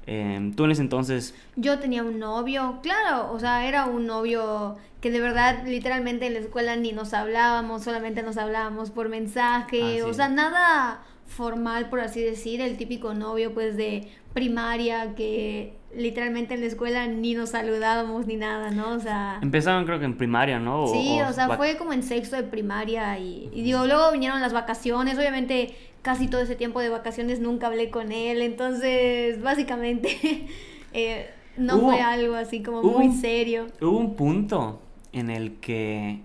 Eh, 0.06 0.52
tú 0.56 0.64
en 0.64 0.70
ese 0.70 0.82
entonces... 0.82 1.34
Yo 1.56 1.78
tenía 1.78 2.02
un 2.02 2.18
novio, 2.18 2.80
claro, 2.82 3.30
o 3.32 3.38
sea, 3.38 3.66
era 3.66 3.84
un 3.84 4.06
novio 4.06 4.76
que 5.02 5.10
de 5.10 5.20
verdad 5.20 5.64
literalmente 5.66 6.26
en 6.26 6.34
la 6.34 6.38
escuela 6.38 6.76
ni 6.76 6.92
nos 6.92 7.12
hablábamos, 7.12 7.82
solamente 7.82 8.22
nos 8.22 8.36
hablábamos 8.36 8.90
por 8.90 9.08
mensaje, 9.08 10.00
ah, 10.00 10.06
o 10.06 10.14
sea, 10.14 10.28
nada 10.28 11.02
formal, 11.26 11.88
por 11.90 12.00
así 12.00 12.22
decir, 12.22 12.60
el 12.60 12.76
típico 12.76 13.12
novio 13.12 13.52
pues 13.52 13.76
de 13.76 14.08
primaria 14.32 15.14
que 15.16 15.74
literalmente 15.94 16.54
en 16.54 16.60
la 16.60 16.66
escuela 16.66 17.08
ni 17.08 17.34
nos 17.34 17.50
saludábamos 17.50 18.26
ni 18.26 18.36
nada, 18.36 18.70
¿no? 18.70 18.90
O 18.90 19.00
sea... 19.00 19.40
Empezaron 19.42 19.84
creo 19.86 19.98
que 19.98 20.04
en 20.04 20.16
primaria, 20.16 20.60
¿no? 20.60 20.86
sí, 20.86 21.20
o, 21.20 21.32
sea, 21.32 21.56
fue 21.56 21.76
como 21.76 21.92
en 21.92 22.04
sexto 22.04 22.36
de 22.36 22.44
primaria 22.44 23.18
y, 23.18 23.50
y, 23.52 23.62
digo, 23.62 23.84
luego 23.86 24.12
vinieron 24.12 24.40
las 24.40 24.52
vacaciones, 24.52 25.18
obviamente 25.18 25.74
casi 26.02 26.28
todo 26.28 26.40
ese 26.40 26.54
tiempo 26.54 26.80
de 26.80 26.90
vacaciones 26.90 27.40
nunca 27.40 27.66
hablé 27.66 27.90
con 27.90 28.12
él, 28.12 28.40
entonces 28.40 29.42
básicamente 29.42 30.46
eh, 30.92 31.28
no 31.56 31.80
fue 31.80 32.00
algo 32.00 32.36
así 32.36 32.62
como 32.62 32.84
muy 32.84 33.12
serio. 33.12 33.66
Hubo 33.80 33.98
un 33.98 34.14
punto 34.14 34.80
en 35.12 35.30
el 35.30 35.54
que 35.56 36.20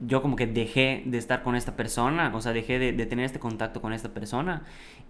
yo 0.00 0.22
como 0.22 0.36
que 0.36 0.46
dejé 0.46 1.02
de 1.06 1.18
estar 1.18 1.42
con 1.42 1.56
esta 1.56 1.76
persona, 1.76 2.32
o 2.34 2.40
sea, 2.40 2.52
dejé 2.52 2.78
de, 2.78 3.06
tener 3.06 3.24
este 3.24 3.38
contacto 3.38 3.80
con 3.80 3.92
esta 3.92 4.10
persona. 4.10 4.62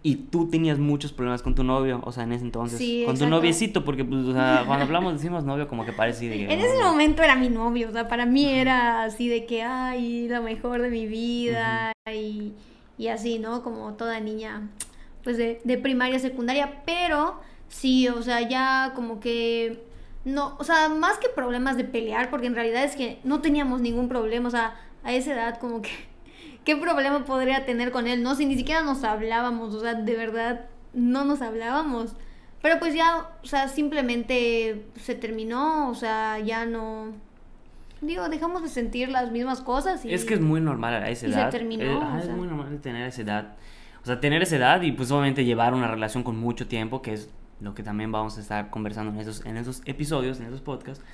Y 0.03 0.15
tú 0.15 0.49
tenías 0.49 0.79
muchos 0.79 1.12
problemas 1.12 1.43
con 1.43 1.56
tu 1.56 1.65
novio, 1.65 2.00
o 2.05 2.12
sea, 2.12 2.23
en 2.23 2.33
ese 2.33 2.45
entonces, 2.45 2.81
con 3.05 3.19
tu 3.19 3.27
noviecito, 3.27 3.85
porque 3.85 4.05
pues, 4.05 4.27
o 4.27 4.33
sea, 4.33 4.62
cuando 4.67 4.85
hablamos 4.85 5.15
decimos 5.15 5.45
novio 5.45 5.67
como 5.67 5.85
que 5.85 5.93
parece 5.93 6.29
de 6.29 6.45
En 6.45 6.61
ese 6.61 6.81
momento 6.81 7.23
era 7.23 7.35
mi 7.35 7.49
novio, 7.49 7.89
o 7.89 7.93
sea, 7.93 8.06
para 8.06 8.25
mí 8.25 8.49
era 8.49 9.03
así 9.03 9.29
de 9.29 9.45
que, 9.45 9.62
ay, 9.62 10.29
lo 10.29 10.41
mejor 10.43 10.83
de 10.83 10.91
mi 10.91 11.06
vida 11.06 11.93
y, 12.06 12.53
y, 12.97 13.09
así, 13.09 13.41
¿no? 13.41 13.65
Como 13.65 13.95
toda 13.95 14.21
niña, 14.21 14.69
pues 15.25 15.37
de, 15.37 15.61
de 15.65 15.79
primaria, 15.79 16.21
secundaria, 16.21 16.85
pero 16.87 17.41
sí, 17.69 18.09
o 18.09 18.23
sea, 18.23 18.49
ya 18.49 18.93
como 18.95 19.19
que 19.19 19.83
no, 20.25 20.56
o 20.59 20.65
sea, 20.65 20.88
más 20.88 21.19
que 21.19 21.29
problemas 21.29 21.76
de 21.76 21.85
pelear, 21.85 22.31
porque 22.31 22.47
en 22.47 22.55
realidad 22.55 22.85
es 22.85 22.97
que 22.97 23.20
no 23.25 23.41
teníamos 23.41 23.81
ningún 23.81 24.09
problema, 24.09 24.49
o 24.49 24.50
sea, 24.50 24.75
a 25.05 25.12
esa 25.12 25.32
edad 25.32 25.59
como 25.59 25.82
que, 25.82 25.91
¿qué 26.65 26.76
problema 26.76 27.25
podría 27.25 27.65
tener 27.65 27.91
con 27.91 28.06
él? 28.06 28.23
No, 28.23 28.35
si 28.35 28.47
ni 28.47 28.56
siquiera 28.56 28.82
nos 28.82 29.05
hablábamos, 29.05 29.75
o 29.75 29.81
sea, 29.81 29.94
de 29.94 30.17
verdad 30.17 30.67
no 30.92 31.25
nos 31.25 31.42
hablábamos. 31.42 32.14
Pero 32.61 32.81
pues 32.81 32.92
ya, 32.92 33.28
o 33.42 33.47
sea, 33.47 33.69
simplemente 33.69 34.87
se 34.97 35.14
terminó, 35.14 35.88
o 35.90 35.95
sea, 35.95 36.40
ya 36.40 36.66
no... 36.66 37.12
Digo, 38.00 38.28
dejamos 38.28 38.62
de 38.62 38.69
sentir 38.69 39.09
las 39.09 39.31
mismas 39.31 39.61
cosas 39.61 40.04
y... 40.04 40.12
Es 40.12 40.25
que 40.25 40.35
es 40.35 40.40
muy 40.40 40.61
normal 40.61 40.95
a 40.95 41.09
esa 41.09 41.26
edad. 41.26 41.50
se 41.50 41.59
terminó. 41.59 41.85
Eh, 41.85 42.21
es 42.21 42.28
muy 42.28 42.49
normal 42.49 42.81
tener 42.81 43.07
esa 43.07 43.23
edad. 43.23 43.57
O 44.02 44.07
sea, 44.07 44.21
tener 44.21 44.42
esa 44.42 44.57
edad 44.57 44.83
y 44.83 44.92
pues 44.92 45.11
obviamente 45.11 45.45
llevar 45.45 45.75
una 45.75 45.88
relación 45.88 46.23
con 46.23 46.37
mucho 46.37 46.66
tiempo, 46.66 47.00
que 47.02 47.12
es 47.12 47.31
lo 47.61 47.75
que 47.75 47.83
también 47.83 48.12
vamos 48.12 48.38
a 48.38 48.41
estar 48.41 48.71
conversando 48.71 49.12
en 49.12 49.21
esos, 49.21 49.45
en 49.45 49.57
esos 49.57 49.83
episodios, 49.85 50.41
en 50.41 50.47
esos 50.47 50.61
podcasts. 50.61 51.05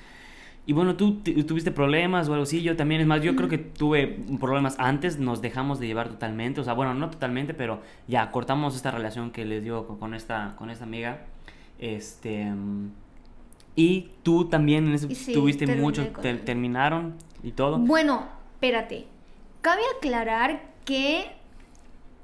Y 0.67 0.73
bueno, 0.73 0.95
tú 0.95 1.21
tuviste 1.21 1.69
problemas 1.69 2.27
o 2.27 2.33
algo 2.33 2.43
así, 2.43 2.63
yo 2.63 2.75
también, 2.75 2.99
es 3.01 3.05
más, 3.05 3.21
yo 3.21 3.35
creo 3.35 3.47
que 3.47 3.59
tuve 3.59 4.19
problemas 4.39 4.75
antes, 4.79 5.19
nos 5.19 5.41
dejamos 5.41 5.79
de 5.79 5.85
llevar 5.85 6.09
totalmente, 6.09 6.59
o 6.59 6.63
sea, 6.63 6.73
bueno, 6.73 6.95
no 6.95 7.11
totalmente, 7.11 7.53
pero 7.53 7.81
ya 8.07 8.31
cortamos 8.31 8.75
esta 8.75 8.89
relación 8.89 9.29
que 9.29 9.45
les 9.45 9.63
dio 9.63 9.87
con 9.87 10.15
esta, 10.15 10.55
con 10.57 10.71
esta 10.71 10.85
amiga. 10.85 11.21
Este. 11.77 12.51
Y 13.75 14.09
tú 14.23 14.45
también 14.45 14.95
tuviste 15.33 15.67
mucho, 15.75 16.07
terminaron 16.45 17.15
y 17.43 17.51
todo. 17.51 17.77
Bueno, 17.77 18.25
espérate. 18.53 19.05
Cabe 19.61 19.81
aclarar 19.97 20.63
que 20.83 21.25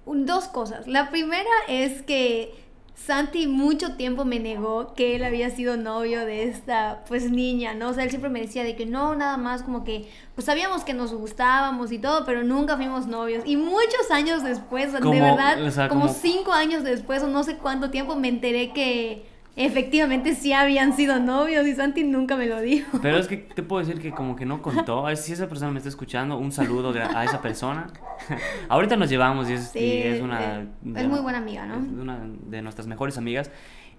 dos 0.06 0.48
cosas. 0.48 0.88
La 0.88 1.10
primera 1.10 1.50
es 1.68 2.01
que 2.01 2.54
Santi 2.95 3.48
mucho 3.48 3.95
tiempo 3.95 4.25
me 4.25 4.39
negó 4.39 4.93
que 4.93 5.15
él 5.15 5.24
había 5.24 5.50
sido 5.50 5.75
novio 5.75 6.25
de 6.25 6.43
esta 6.43 7.03
pues 7.07 7.31
niña, 7.31 7.74
¿no? 7.74 7.89
O 7.89 7.93
sea, 7.93 8.03
él 8.03 8.10
siempre 8.10 8.29
me 8.29 8.41
decía 8.41 8.63
de 8.63 8.75
que 8.75 8.86
no, 8.86 9.15
nada 9.15 9.38
más 9.38 9.63
como 9.63 9.83
que 9.83 10.07
pues 10.36 10.45
sabíamos 10.45 10.83
que 10.83 10.93
nos 10.93 11.13
gustábamos 11.13 11.91
y 11.91 12.00
todo, 12.00 12.25
pero 12.25 12.43
nunca 12.43 12.77
fuimos 12.77 13.07
novios. 13.07 13.43
Y 13.45 13.57
muchos 13.57 14.12
años 14.12 14.43
después, 14.43 14.93
de 14.93 15.00
verdad, 15.00 15.57
como, 15.89 16.01
como 16.01 16.13
cinco 16.13 16.51
años 16.51 16.83
después 16.83 17.24
o 17.24 17.27
no 17.27 17.43
sé 17.43 17.57
cuánto 17.57 17.89
tiempo 17.89 18.15
me 18.15 18.27
enteré 18.27 18.71
que 18.71 19.25
efectivamente 19.55 20.36
sí 20.36 20.53
habían 20.53 20.96
sido 20.96 21.20
novios 21.20 21.67
y 21.67 21.75
Santi 21.75 22.03
nunca 22.03 22.36
me 22.36 22.48
lo 22.48 22.60
dijo. 22.62 23.00
Pero 23.01 23.17
es 23.17 23.27
que 23.27 23.38
te 23.55 23.63
puedo 23.63 23.86
decir 23.86 24.01
que 24.01 24.12
como 24.12 24.36
que 24.36 24.46
no 24.46 24.62
contó. 24.62 25.13
Si 25.15 25.34
esa 25.34 25.48
persona 25.48 25.72
me 25.72 25.77
está 25.77 25.89
escuchando, 25.89 26.38
un 26.38 26.51
saludo 26.51 26.93
a 26.93 27.25
esa 27.25 27.41
persona. 27.41 27.88
Ahorita 28.70 28.96
nos 28.96 29.10
llevamos 29.10 29.50
y 29.50 29.53
es, 29.53 30.22
una... 30.22 30.62
es 30.96 31.08
muy 31.08 31.20
buena 31.20 31.39
amiga, 31.39 31.65
¿no? 31.65 31.75
Es 31.75 31.91
una 31.91 32.20
de 32.48 32.62
nuestras 32.62 32.88
mejores 32.88 33.17
amigas. 33.17 33.51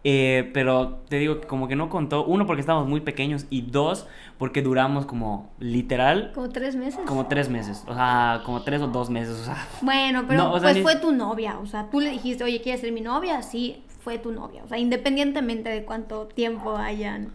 Eh, 0.04 0.50
pero 0.52 1.02
te 1.08 1.18
digo 1.18 1.40
que 1.40 1.46
como 1.46 1.68
que 1.68 1.76
no 1.76 1.88
contó, 1.88 2.24
uno 2.24 2.46
porque 2.46 2.60
estábamos 2.60 2.88
muy 2.88 3.00
pequeños 3.00 3.46
y 3.50 3.62
dos 3.62 4.06
porque 4.36 4.60
duramos 4.60 5.06
como 5.06 5.52
literal... 5.60 6.32
Como 6.34 6.48
tres 6.48 6.74
meses. 6.74 7.00
Como 7.06 7.26
tres 7.26 7.48
meses, 7.48 7.84
o 7.86 7.94
sea, 7.94 8.42
como 8.44 8.62
tres 8.62 8.82
o 8.82 8.88
dos 8.88 9.10
meses, 9.10 9.38
o 9.38 9.44
sea... 9.44 9.68
Bueno, 9.80 10.24
pero 10.26 10.50
pues 10.50 10.82
fue 10.82 10.96
tu 10.96 11.12
novia, 11.12 11.58
o 11.60 11.66
sea, 11.66 11.88
tú 11.88 12.00
le 12.00 12.10
dijiste, 12.10 12.42
oye, 12.42 12.60
¿quieres 12.60 12.80
ser 12.80 12.90
mi 12.90 13.00
novia? 13.00 13.42
Sí, 13.42 13.84
fue 14.00 14.18
tu 14.18 14.32
novia, 14.32 14.64
o 14.64 14.68
sea, 14.68 14.78
independientemente 14.78 15.70
de 15.70 15.84
cuánto 15.84 16.26
tiempo 16.26 16.76
hayan 16.76 17.32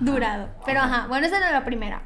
durado. 0.00 0.48
Pero 0.66 0.80
ajá, 0.80 1.06
bueno, 1.08 1.26
esa 1.26 1.38
era 1.38 1.52
la 1.52 1.64
primera. 1.64 2.02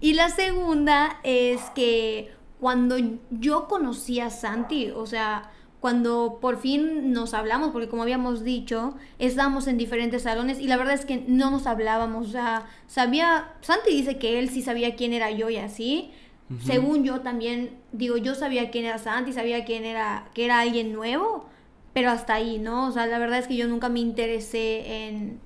Y 0.00 0.14
la 0.14 0.28
segunda 0.28 1.20
es 1.22 1.62
que 1.70 2.34
cuando 2.58 2.96
yo 3.30 3.68
conocí 3.68 4.18
a 4.18 4.30
Santi, 4.30 4.90
o 4.90 5.06
sea, 5.06 5.50
cuando 5.82 6.38
por 6.40 6.58
fin 6.58 7.12
nos 7.12 7.34
hablamos, 7.34 7.72
porque 7.72 7.88
como 7.88 8.02
habíamos 8.02 8.44
dicho, 8.44 8.94
estábamos 9.18 9.66
en 9.66 9.78
diferentes 9.78 10.22
salones 10.22 10.60
y 10.60 10.68
la 10.68 10.76
verdad 10.76 10.94
es 10.94 11.04
que 11.04 11.24
no 11.26 11.50
nos 11.50 11.66
hablábamos, 11.66 12.28
o 12.28 12.30
sea, 12.30 12.66
sabía, 12.86 13.54
Santi 13.62 13.90
dice 13.90 14.16
que 14.16 14.38
él 14.38 14.48
sí 14.48 14.62
sabía 14.62 14.94
quién 14.94 15.12
era 15.12 15.32
yo 15.32 15.50
y 15.50 15.56
así, 15.56 16.12
según 16.64 17.02
yo 17.02 17.22
también, 17.22 17.78
digo, 17.90 18.16
yo 18.16 18.36
sabía 18.36 18.70
quién 18.70 18.84
era 18.84 18.98
Santi, 18.98 19.32
sabía 19.32 19.64
quién 19.64 19.84
era, 19.84 20.30
que 20.34 20.44
era 20.44 20.60
alguien 20.60 20.92
nuevo, 20.92 21.46
pero 21.92 22.10
hasta 22.10 22.34
ahí, 22.34 22.60
¿no? 22.60 22.86
O 22.86 22.92
sea, 22.92 23.06
la 23.06 23.18
verdad 23.18 23.40
es 23.40 23.48
que 23.48 23.56
yo 23.56 23.66
nunca 23.66 23.88
me 23.88 23.98
interesé 23.98 25.08
en, 25.08 25.40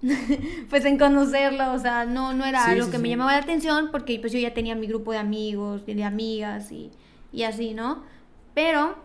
pues 0.70 0.86
en 0.86 0.96
conocerlo, 0.96 1.74
o 1.74 1.78
sea, 1.78 2.06
no, 2.06 2.32
no 2.32 2.46
era 2.46 2.64
algo 2.64 2.90
que 2.90 2.96
me 2.96 3.10
llamaba 3.10 3.32
la 3.32 3.42
atención 3.42 3.90
porque 3.92 4.18
pues 4.20 4.32
yo 4.32 4.38
ya 4.38 4.54
tenía 4.54 4.74
mi 4.74 4.86
grupo 4.86 5.12
de 5.12 5.18
amigos, 5.18 5.84
de 5.84 6.02
amigas 6.02 6.72
y, 6.72 6.92
y 7.30 7.42
así, 7.42 7.74
¿no? 7.74 8.04
Pero 8.54 9.04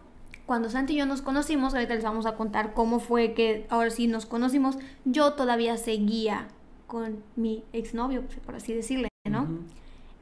cuando 0.51 0.69
Santi 0.69 0.95
y 0.95 0.97
yo 0.97 1.05
nos 1.05 1.21
conocimos, 1.21 1.73
ahorita 1.73 1.95
les 1.95 2.03
vamos 2.03 2.25
a 2.25 2.35
contar 2.35 2.73
cómo 2.73 2.99
fue 2.99 3.33
que 3.33 3.65
ahora 3.69 3.89
sí 3.89 4.07
nos 4.07 4.25
conocimos, 4.25 4.77
yo 5.05 5.31
todavía 5.31 5.77
seguía 5.77 6.49
con 6.87 7.23
mi 7.37 7.63
exnovio, 7.71 8.25
por 8.45 8.55
así 8.55 8.73
decirle, 8.73 9.07
¿no? 9.29 9.47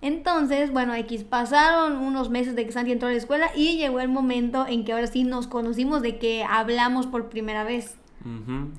Entonces, 0.03 0.71
bueno, 0.71 0.93
X 0.93 1.24
pasaron 1.24 1.98
unos 1.98 2.29
meses 2.29 2.55
de 2.55 2.63
que 2.63 2.71
Santi 2.71 2.91
entró 2.91 3.07
a 3.07 3.12
la 3.12 3.17
escuela 3.17 3.50
y 3.55 3.77
llegó 3.77 4.01
el 4.01 4.09
momento 4.09 4.67
en 4.67 4.86
que 4.86 4.93
ahora 4.93 5.07
sí 5.07 5.24
nos 5.24 5.48
conocimos, 5.48 6.03
de 6.03 6.19
que 6.19 6.43
hablamos 6.43 7.07
por 7.07 7.29
primera 7.29 7.63
vez. 7.63 7.98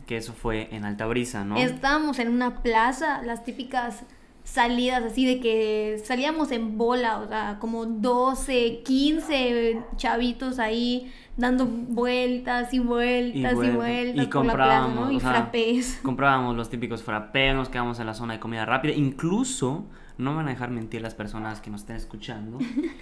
Que 0.07 0.19
eso 0.19 0.33
fue 0.33 0.69
en 0.71 0.85
Altabrisa, 0.85 1.45
¿no? 1.45 1.57
Estábamos 1.57 2.21
en 2.21 2.29
una 2.29 2.63
plaza, 2.63 3.23
las 3.23 3.43
típicas 3.43 4.05
salidas 4.51 5.05
así 5.05 5.25
de 5.25 5.39
que 5.39 6.03
salíamos 6.05 6.51
en 6.51 6.77
bola, 6.77 7.19
o 7.19 7.29
sea, 7.29 7.59
como 7.61 7.87
12, 7.87 8.83
15 8.85 9.83
chavitos 9.97 10.59
ahí 10.59 11.13
dando 11.37 11.67
vueltas 11.67 12.75
y 12.75 12.81
vueltas 12.81 13.53
y, 13.53 13.71
vueltas 13.71 14.25
y 14.25 14.29
por 14.29 14.45
la 14.45 14.53
plaza, 14.53 14.89
¿no? 14.89 15.13
Y 15.13 15.21
frappés. 15.21 16.01
Comprábamos 16.03 16.57
los 16.57 16.69
típicos 16.69 17.05
frappés, 17.05 17.55
nos 17.55 17.69
quedamos 17.69 18.01
en 18.01 18.07
la 18.07 18.15
zona 18.15 18.35
de 18.35 18.41
comida 18.41 18.67
rápida, 18.67 18.93
incluso 18.93 19.87
no 20.19 20.33
me 20.33 20.39
van 20.39 20.49
a 20.49 20.51
dejar 20.51 20.71
mentir 20.71 21.01
las 21.01 21.15
personas 21.15 21.61
que 21.61 21.71
nos 21.71 21.83
estén 21.83 21.97
escuchando, 21.97 22.59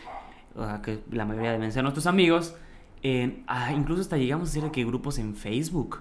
o 0.54 0.66
sea, 0.66 0.82
que 0.82 1.00
la 1.10 1.24
mayoría 1.24 1.52
deben 1.52 1.72
ser 1.72 1.82
nuestros 1.82 2.06
amigos, 2.06 2.56
ah, 3.46 3.72
incluso 3.72 4.02
hasta 4.02 4.18
llegamos 4.18 4.48
a 4.48 4.58
hacer 4.58 4.70
que 4.70 4.84
grupos 4.84 5.18
en 5.18 5.34
Facebook. 5.34 6.00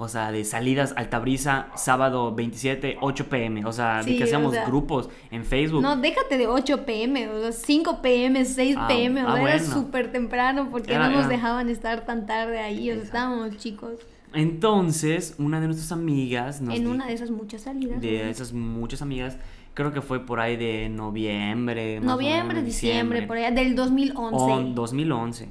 O 0.00 0.06
sea, 0.06 0.30
de 0.30 0.44
salidas 0.44 0.94
Altabrisa, 0.96 1.66
sábado 1.74 2.32
27, 2.32 2.98
8 3.00 3.28
pm. 3.28 3.66
O 3.66 3.72
sea, 3.72 4.04
de 4.04 4.16
que 4.16 4.22
hacíamos 4.22 4.54
grupos 4.64 5.08
en 5.32 5.44
Facebook. 5.44 5.82
No, 5.82 5.96
déjate 5.96 6.38
de 6.38 6.46
8 6.46 6.86
pm, 6.86 7.28
o 7.28 7.40
sea, 7.40 7.52
5 7.52 8.00
pm, 8.00 8.44
6 8.44 8.76
pm. 8.86 9.24
o 9.24 9.32
sea, 9.34 9.42
era 9.42 9.58
súper 9.58 10.12
temprano 10.12 10.68
porque 10.70 10.96
no 10.96 11.10
nos 11.10 11.28
dejaban 11.28 11.68
estar 11.68 12.06
tan 12.06 12.26
tarde 12.26 12.60
ahí. 12.60 12.92
O 12.92 12.94
sea, 12.94 13.02
estábamos 13.02 13.56
chicos. 13.56 13.98
Entonces, 14.32 15.34
una 15.38 15.60
de 15.60 15.66
nuestras 15.66 15.90
amigas. 15.90 16.60
en 16.60 16.86
una 16.86 17.06
de 17.06 17.14
esas 17.14 17.32
muchas 17.32 17.62
salidas. 17.62 18.00
De 18.00 18.30
esas 18.30 18.52
muchas 18.52 19.02
amigas. 19.02 19.36
Creo 19.74 19.92
que 19.92 20.00
fue 20.00 20.24
por 20.24 20.40
ahí 20.40 20.56
de 20.56 20.88
noviembre. 20.88 22.00
Noviembre, 22.00 22.62
diciembre, 22.62 23.22
por 23.26 23.36
allá, 23.36 23.50
del 23.50 23.74
2011. 23.74 24.74
2011. 24.74 25.48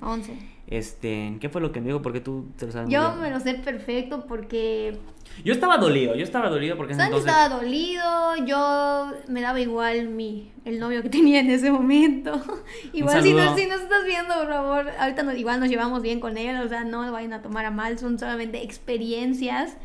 11. 0.00 0.38
Este, 0.70 1.36
¿qué 1.40 1.48
fue 1.48 1.60
lo 1.60 1.72
que 1.72 1.80
me 1.80 1.88
dijo? 1.88 2.00
Porque 2.00 2.20
tú 2.20 2.46
te 2.56 2.66
lo 2.66 2.72
sabes. 2.72 2.88
Yo 2.88 3.16
me 3.16 3.28
lo 3.28 3.40
sé 3.40 3.54
perfecto 3.54 4.24
porque... 4.26 4.96
Yo 5.44 5.52
estaba 5.52 5.78
dolido, 5.78 6.14
yo 6.14 6.22
estaba 6.22 6.48
dolido 6.48 6.76
porque 6.76 6.94
Santi 6.94 7.16
entonces... 7.16 7.32
estaba 7.32 7.60
dolido, 7.60 8.36
yo 8.46 9.12
me 9.26 9.40
daba 9.40 9.60
igual 9.60 10.08
mi, 10.08 10.52
el 10.64 10.78
novio 10.78 11.02
que 11.02 11.08
tenía 11.08 11.40
en 11.40 11.50
ese 11.50 11.72
momento. 11.72 12.40
igual 12.92 13.20
si 13.20 13.32
no, 13.32 13.56
si 13.56 13.66
nos 13.66 13.80
estás 13.80 14.04
viendo, 14.04 14.32
por 14.34 14.48
favor, 14.48 14.90
ahorita 14.96 15.24
nos, 15.24 15.36
igual 15.36 15.58
nos 15.58 15.68
llevamos 15.68 16.02
bien 16.02 16.20
con 16.20 16.38
él, 16.38 16.56
o 16.60 16.68
sea, 16.68 16.84
no 16.84 17.04
lo 17.04 17.10
vayan 17.10 17.32
a 17.32 17.42
tomar 17.42 17.64
a 17.64 17.72
mal, 17.72 17.98
son 17.98 18.16
solamente 18.16 18.62
experiencias. 18.62 19.76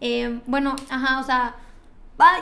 Eh, 0.00 0.40
bueno, 0.46 0.74
ajá, 0.90 1.20
o 1.20 1.24
sea, 1.24 1.54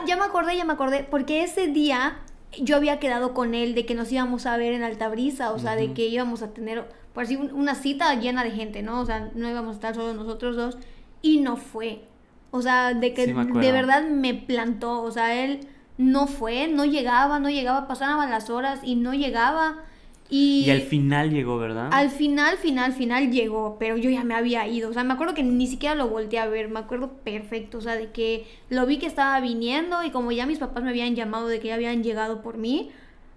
ya 0.07 0.17
me 0.17 0.23
acordé, 0.23 0.57
ya 0.57 0.65
me 0.65 0.73
acordé, 0.73 1.03
porque 1.03 1.43
ese 1.43 1.67
día 1.67 2.17
yo 2.59 2.75
había 2.75 2.99
quedado 2.99 3.35
con 3.35 3.53
él 3.53 3.75
de 3.75 3.85
que 3.85 3.93
nos 3.93 4.11
íbamos 4.11 4.47
a 4.47 4.57
ver 4.57 4.73
en 4.73 4.81
Altabrisa, 4.81 5.51
o 5.51 5.59
sea, 5.59 5.75
de 5.75 5.93
que 5.93 6.07
íbamos 6.07 6.41
a 6.41 6.53
tener 6.53 6.85
por 7.13 7.23
así, 7.23 7.35
una 7.35 7.75
cita 7.75 8.13
llena 8.15 8.43
de 8.43 8.51
gente, 8.51 8.83
¿no? 8.83 9.01
O 9.01 9.05
sea, 9.05 9.29
no 9.35 9.49
íbamos 9.49 9.71
a 9.71 9.75
estar 9.75 9.95
solo 9.95 10.13
nosotros 10.13 10.55
dos. 10.55 10.77
Y 11.21 11.39
no 11.39 11.57
fue. 11.57 12.03
O 12.51 12.61
sea, 12.61 12.93
de 12.93 13.13
que 13.13 13.27
de 13.27 13.71
verdad 13.71 14.03
me 14.07 14.33
plantó. 14.33 15.01
O 15.01 15.11
sea, 15.11 15.43
él 15.43 15.67
no 15.97 16.27
fue, 16.27 16.67
no 16.67 16.85
llegaba, 16.85 17.39
no 17.39 17.49
llegaba, 17.49 17.87
pasaban 17.87 18.29
las 18.29 18.49
horas 18.49 18.79
y 18.83 18.95
no 18.95 19.13
llegaba. 19.13 19.83
Y, 20.29 20.63
y, 20.65 20.71
al 20.71 20.81
final 20.81 21.29
llegó, 21.29 21.57
¿verdad? 21.57 21.89
Al 21.91 22.09
final, 22.09 22.55
final, 22.55 22.93
final 22.93 23.31
llegó, 23.31 23.75
pero 23.77 23.97
yo 23.97 24.09
ya 24.09 24.23
me 24.23 24.33
había 24.33 24.65
ido. 24.65 24.89
O 24.89 24.93
sea, 24.93 25.03
me 25.03 25.13
acuerdo 25.13 25.33
que 25.33 25.43
ni 25.43 25.67
siquiera 25.67 25.93
lo 25.93 26.07
volteé 26.07 26.39
a 26.39 26.47
ver, 26.47 26.69
me 26.69 26.79
acuerdo 26.79 27.11
perfecto. 27.23 27.79
O 27.79 27.81
sea, 27.81 27.95
de 27.95 28.11
que 28.11 28.47
lo 28.69 28.85
vi 28.85 28.97
que 28.97 29.07
estaba 29.07 29.39
viniendo 29.41 30.01
y 30.03 30.11
como 30.11 30.31
ya 30.31 30.45
mis 30.45 30.59
papás 30.59 30.83
me 30.83 30.89
habían 30.89 31.15
llamado 31.15 31.47
de 31.47 31.59
que 31.59 31.67
ya 31.67 31.75
habían 31.75 32.03
llegado 32.03 32.41
por 32.41 32.57
mí, 32.57 32.91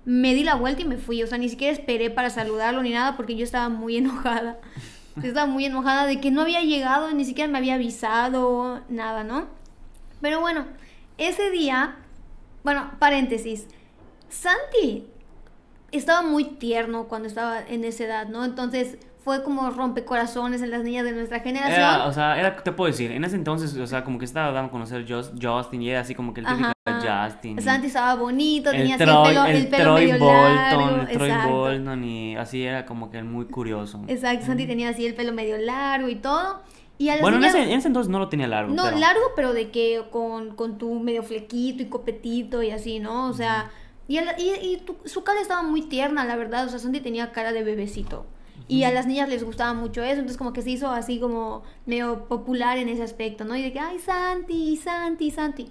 me 0.04 0.34
di 0.34 0.44
la 0.44 0.54
vuelta 0.54 0.82
y 0.82 0.84
me 0.84 0.96
fui. 0.96 1.22
O 1.22 1.26
sea, 1.26 1.38
ni 1.38 1.48
siquiera 1.48 1.72
esperé 1.72 2.10
para 2.10 2.30
saludarlo 2.30 2.82
ni 2.82 2.90
nada 2.90 3.16
porque 3.16 3.36
yo 3.36 3.44
estaba 3.44 3.68
muy 3.68 3.96
enojada. 3.98 4.58
estaba 5.22 5.46
muy 5.46 5.64
enojada 5.64 6.06
de 6.06 6.20
que 6.20 6.30
no 6.30 6.42
había 6.42 6.62
llegado, 6.62 7.12
ni 7.12 7.24
siquiera 7.24 7.50
me 7.50 7.58
había 7.58 7.74
avisado, 7.74 8.82
nada, 8.88 9.24
¿no? 9.24 9.46
Pero 10.20 10.40
bueno, 10.40 10.66
ese 11.18 11.50
día, 11.50 11.96
bueno, 12.62 12.92
paréntesis, 12.98 13.66
Santi 14.28 15.06
estaba 15.92 16.22
muy 16.22 16.44
tierno 16.44 17.06
cuando 17.06 17.28
estaba 17.28 17.60
en 17.60 17.84
esa 17.84 18.04
edad, 18.04 18.28
¿no? 18.28 18.44
Entonces 18.44 18.98
fue 19.24 19.42
como 19.42 19.70
rompecorazones 19.70 20.60
en 20.60 20.70
las 20.70 20.84
niñas 20.84 21.04
de 21.04 21.12
nuestra 21.12 21.40
generación. 21.40 22.02
o 22.02 22.12
sea, 22.12 22.38
era, 22.38 22.56
te 22.56 22.72
puedo 22.72 22.90
decir, 22.90 23.10
en 23.10 23.24
ese 23.24 23.36
entonces, 23.36 23.74
o 23.74 23.86
sea, 23.86 24.04
como 24.04 24.18
que 24.18 24.26
estaba 24.26 24.52
dando 24.52 24.68
a 24.68 24.70
conocer 24.70 25.06
Justin 25.08 25.80
y 25.80 25.88
era 25.88 26.00
así 26.00 26.14
como 26.14 26.34
que 26.34 26.40
el 26.40 26.46
típico 26.46 26.72
Justin. 26.86 27.62
Santi 27.62 27.86
estaba 27.86 28.16
bonito, 28.16 28.70
tenía 28.70 28.96
así 28.96 29.02
el 29.02 29.08
pelo, 29.08 29.44
el, 29.46 29.68
pelo 29.68 29.94
medio 29.94 30.18
largo. 30.18 30.96
El 31.08 31.16
Troy 31.16 31.32
Bolton 31.48 32.04
y 32.04 32.36
así 32.36 32.64
era 32.64 32.84
como 32.84 33.10
que 33.10 33.22
muy 33.22 33.46
curioso. 33.46 34.02
Exacto, 34.08 34.44
Santi 34.44 34.66
tenía 34.66 34.90
así 34.90 35.06
el 35.06 35.14
pelo 35.14 35.32
medio 35.32 35.56
largo 35.56 36.10
y 36.10 36.16
todo. 36.16 36.60
Y 36.98 37.08
bueno, 37.22 37.38
en, 37.38 37.44
ese, 37.44 37.62
en, 37.62 37.70
ese, 37.70 37.88
entonces 37.88 38.10
no 38.10 38.18
lo 38.18 38.28
tenía 38.28 38.46
largo. 38.46 38.74
No, 38.74 38.90
largo, 38.90 39.22
pero 39.34 39.54
de 39.54 39.70
que 39.70 40.02
con, 40.10 40.54
con, 40.54 40.76
tu 40.76 41.00
medio 41.00 41.22
flequito 41.22 41.82
y 41.82 41.86
copetito 41.86 42.62
y 42.62 42.72
así, 42.72 43.00
¿no? 43.00 43.28
O 43.28 43.32
sea, 43.32 43.70
y, 44.06 44.18
y, 44.18 44.84
su 45.06 45.24
cara 45.24 45.40
estaba 45.40 45.62
muy 45.62 45.80
tierna, 45.80 46.26
la 46.26 46.36
verdad. 46.36 46.66
O 46.66 46.68
sea, 46.68 46.78
Santi 46.78 47.00
tenía 47.00 47.32
cara 47.32 47.52
de 47.52 47.64
bebecito. 47.64 48.26
Y 48.66 48.84
a 48.84 48.92
las 48.92 49.06
niñas 49.06 49.28
les 49.28 49.44
gustaba 49.44 49.74
mucho 49.74 50.02
eso, 50.02 50.14
entonces 50.14 50.38
como 50.38 50.54
que 50.54 50.62
se 50.62 50.70
hizo 50.70 50.90
así 50.90 51.20
como 51.20 51.62
medio 51.84 52.26
popular 52.28 52.78
en 52.78 52.88
ese 52.88 53.02
aspecto, 53.02 53.44
¿no? 53.44 53.56
Y 53.56 53.62
de 53.62 53.72
que, 53.72 53.78
ay, 53.78 53.98
Santi, 53.98 54.76
Santi, 54.76 55.30
Santi. 55.30 55.70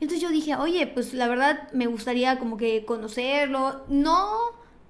Entonces 0.00 0.20
yo 0.20 0.30
dije, 0.30 0.56
oye, 0.56 0.86
pues 0.88 1.14
la 1.14 1.28
verdad 1.28 1.72
me 1.72 1.86
gustaría 1.86 2.38
como 2.38 2.56
que 2.56 2.84
conocerlo. 2.84 3.84
No 3.88 4.36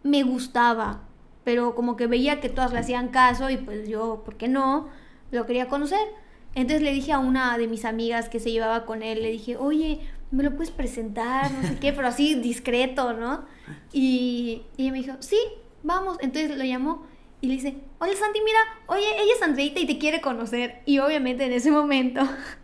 me 0.03 0.23
gustaba, 0.23 1.03
pero 1.45 1.75
como 1.75 1.97
que 1.97 2.07
veía 2.07 2.41
que 2.41 2.49
todas 2.49 2.73
le 2.73 2.79
hacían 2.79 3.09
caso 3.09 3.51
y 3.51 3.59
pues 3.59 3.89
yo, 3.89 4.23
¿por 4.25 4.37
qué 4.37 4.49
no? 4.49 4.89
Lo 5.31 5.45
quería 5.45 5.69
conocer. 5.69 6.07
Entonces 6.55 6.83
le 6.83 6.93
dije 6.93 7.13
a 7.13 7.19
una 7.19 7.59
de 7.59 7.69
mis 7.69 7.85
amigas 7.85 8.29
que 8.29 8.41
se 8.41 8.53
llevaba 8.53 8.87
con 8.87 9.03
él, 9.03 9.23
le 9.23 9.31
dije, 9.31 9.57
oye, 9.57 10.01
¿me 10.31 10.43
lo 10.43 10.57
puedes 10.57 10.71
presentar? 10.71 11.53
No 11.53 11.63
sé 11.69 11.77
qué, 11.79 11.93
pero 11.93 12.09
así 12.09 12.37
discreto, 12.37 13.13
¿no? 13.13 13.45
Y, 13.93 14.63
y 14.77 14.85
ella 14.85 14.93
me 14.93 14.99
dijo, 14.99 15.15
sí, 15.21 15.39
vamos. 15.83 16.17
Entonces 16.21 16.57
lo 16.57 16.65
llamó 16.65 17.03
y 17.45 17.47
le 17.47 17.55
dice, 17.55 17.75
hola 17.99 18.13
Santi, 18.15 18.41
mira, 18.43 18.59
oye, 18.87 19.05
ella 19.23 19.33
es 19.37 19.43
Andreita 19.43 19.79
y 19.79 19.87
te 19.87 19.99
quiere 19.99 20.23
conocer. 20.23 20.81
Y 20.87 20.99
obviamente 20.99 21.45
en 21.45 21.53
ese 21.53 21.71
momento 21.71 22.23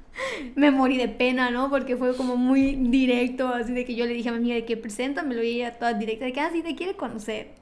me 0.55 0.71
morí 0.71 0.97
de 0.97 1.09
pena, 1.09 1.51
¿no? 1.51 1.69
Porque 1.69 1.99
fue 1.99 2.17
como 2.17 2.37
muy 2.37 2.77
directo, 2.77 3.49
así 3.49 3.75
de 3.75 3.85
que 3.85 3.95
yo 3.95 4.07
le 4.07 4.15
dije 4.15 4.31
a 4.31 4.33
mi 4.33 4.39
amiga 4.39 4.55
de 4.55 4.65
que 4.65 4.79
preséntamelo 4.79 5.43
y 5.43 5.57
ella 5.57 5.79
toda 5.79 5.93
directa, 5.93 6.25
de 6.25 6.33
que 6.33 6.41
así 6.41 6.61
ah, 6.61 6.65
te 6.65 6.75
quiere 6.75 6.97
conocer. 6.97 7.61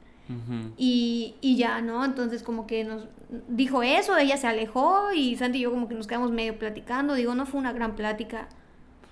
y, 0.76 1.34
y 1.40 1.56
ya, 1.56 1.80
¿no? 1.80 2.04
Entonces 2.04 2.42
como 2.44 2.66
que 2.66 2.84
nos 2.84 3.08
dijo 3.48 3.82
eso, 3.82 4.16
ella 4.16 4.36
se 4.36 4.46
alejó 4.46 5.12
y 5.12 5.36
Santi 5.36 5.58
y 5.58 5.62
yo 5.62 5.70
como 5.72 5.88
que 5.88 5.94
nos 5.94 6.06
quedamos 6.06 6.30
medio 6.30 6.56
platicando. 6.56 7.14
Digo, 7.14 7.34
no 7.34 7.46
fue 7.46 7.58
una 7.58 7.72
gran 7.72 7.96
plática. 7.96 8.48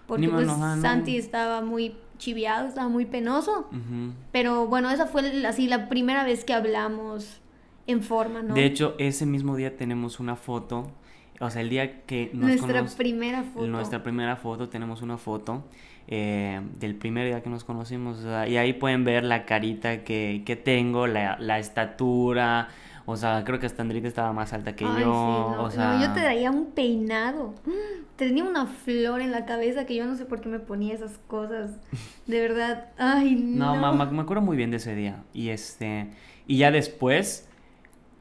Porque 0.06 0.28
pues 0.28 0.46
Santi 0.80 1.16
estaba 1.16 1.60
muy 1.60 1.96
chiviado, 2.18 2.68
estaba 2.68 2.88
muy 2.88 3.06
penoso. 3.06 3.68
Pero 4.30 4.68
bueno, 4.68 4.90
esa 4.92 5.06
fue 5.06 5.44
así 5.44 5.66
la 5.66 5.88
primera 5.88 6.22
vez 6.22 6.44
que 6.44 6.52
hablamos 6.52 7.40
en 7.86 8.02
forma, 8.02 8.42
¿no? 8.42 8.54
De 8.54 8.64
hecho, 8.64 8.94
ese 8.98 9.26
mismo 9.26 9.56
día 9.56 9.76
tenemos 9.76 10.20
una 10.20 10.36
foto 10.36 10.90
o 11.38 11.50
sea, 11.50 11.60
el 11.60 11.68
día 11.68 12.00
que 12.06 12.30
nos 12.32 12.48
Nuestra 12.48 12.86
primera 12.96 13.42
foto. 13.42 13.66
Nuestra 13.66 14.02
primera 14.02 14.36
foto, 14.36 14.68
tenemos 14.70 15.02
una 15.02 15.18
foto 15.18 15.64
eh, 16.08 16.60
del 16.78 16.94
primer 16.94 17.26
día 17.26 17.42
que 17.42 17.50
nos 17.50 17.62
conocimos. 17.64 18.18
o 18.20 18.22
sea, 18.22 18.48
y 18.48 18.56
ahí 18.56 18.72
pueden 18.72 19.04
ver 19.04 19.22
la 19.24 19.44
carita 19.44 20.02
que, 20.02 20.42
que 20.46 20.56
tengo, 20.56 21.06
la, 21.06 21.36
la 21.38 21.58
estatura. 21.58 22.68
O 23.04 23.16
sea, 23.16 23.44
creo 23.44 23.60
que 23.60 23.66
hasta 23.66 23.82
Andrita 23.82 24.08
estaba 24.08 24.32
más 24.32 24.52
alta 24.54 24.74
que 24.74 24.84
Ay, 24.84 25.02
yo. 25.02 25.04
sí, 25.04 25.06
no, 25.06 25.46
o 25.60 25.62
no, 25.64 25.70
sea, 25.70 26.00
yo 26.00 26.12
te 26.14 26.20
daría 26.22 26.50
un 26.50 26.66
peinado. 26.72 27.54
Tenía 28.16 28.44
una 28.44 28.66
flor 28.66 29.20
en 29.20 29.30
la 29.30 29.44
cabeza 29.44 29.84
que 29.84 29.94
yo 29.94 30.06
no 30.06 30.16
sé 30.16 30.24
por 30.24 30.40
qué 30.40 30.48
me 30.48 30.58
ponía 30.58 30.94
esas 30.94 31.18
cosas. 31.26 31.72
De 32.26 32.40
verdad. 32.40 32.88
Ay, 32.96 33.34
no. 33.38 33.74
No, 33.74 33.80
ma- 33.80 33.92
ma- 33.92 34.10
me 34.10 34.22
acuerdo 34.22 34.42
muy 34.42 34.56
bien 34.56 34.70
de 34.70 34.78
ese 34.78 34.94
día. 34.94 35.22
Y 35.34 35.50
este. 35.50 36.08
Y 36.46 36.56
ya 36.58 36.70
después. 36.70 37.46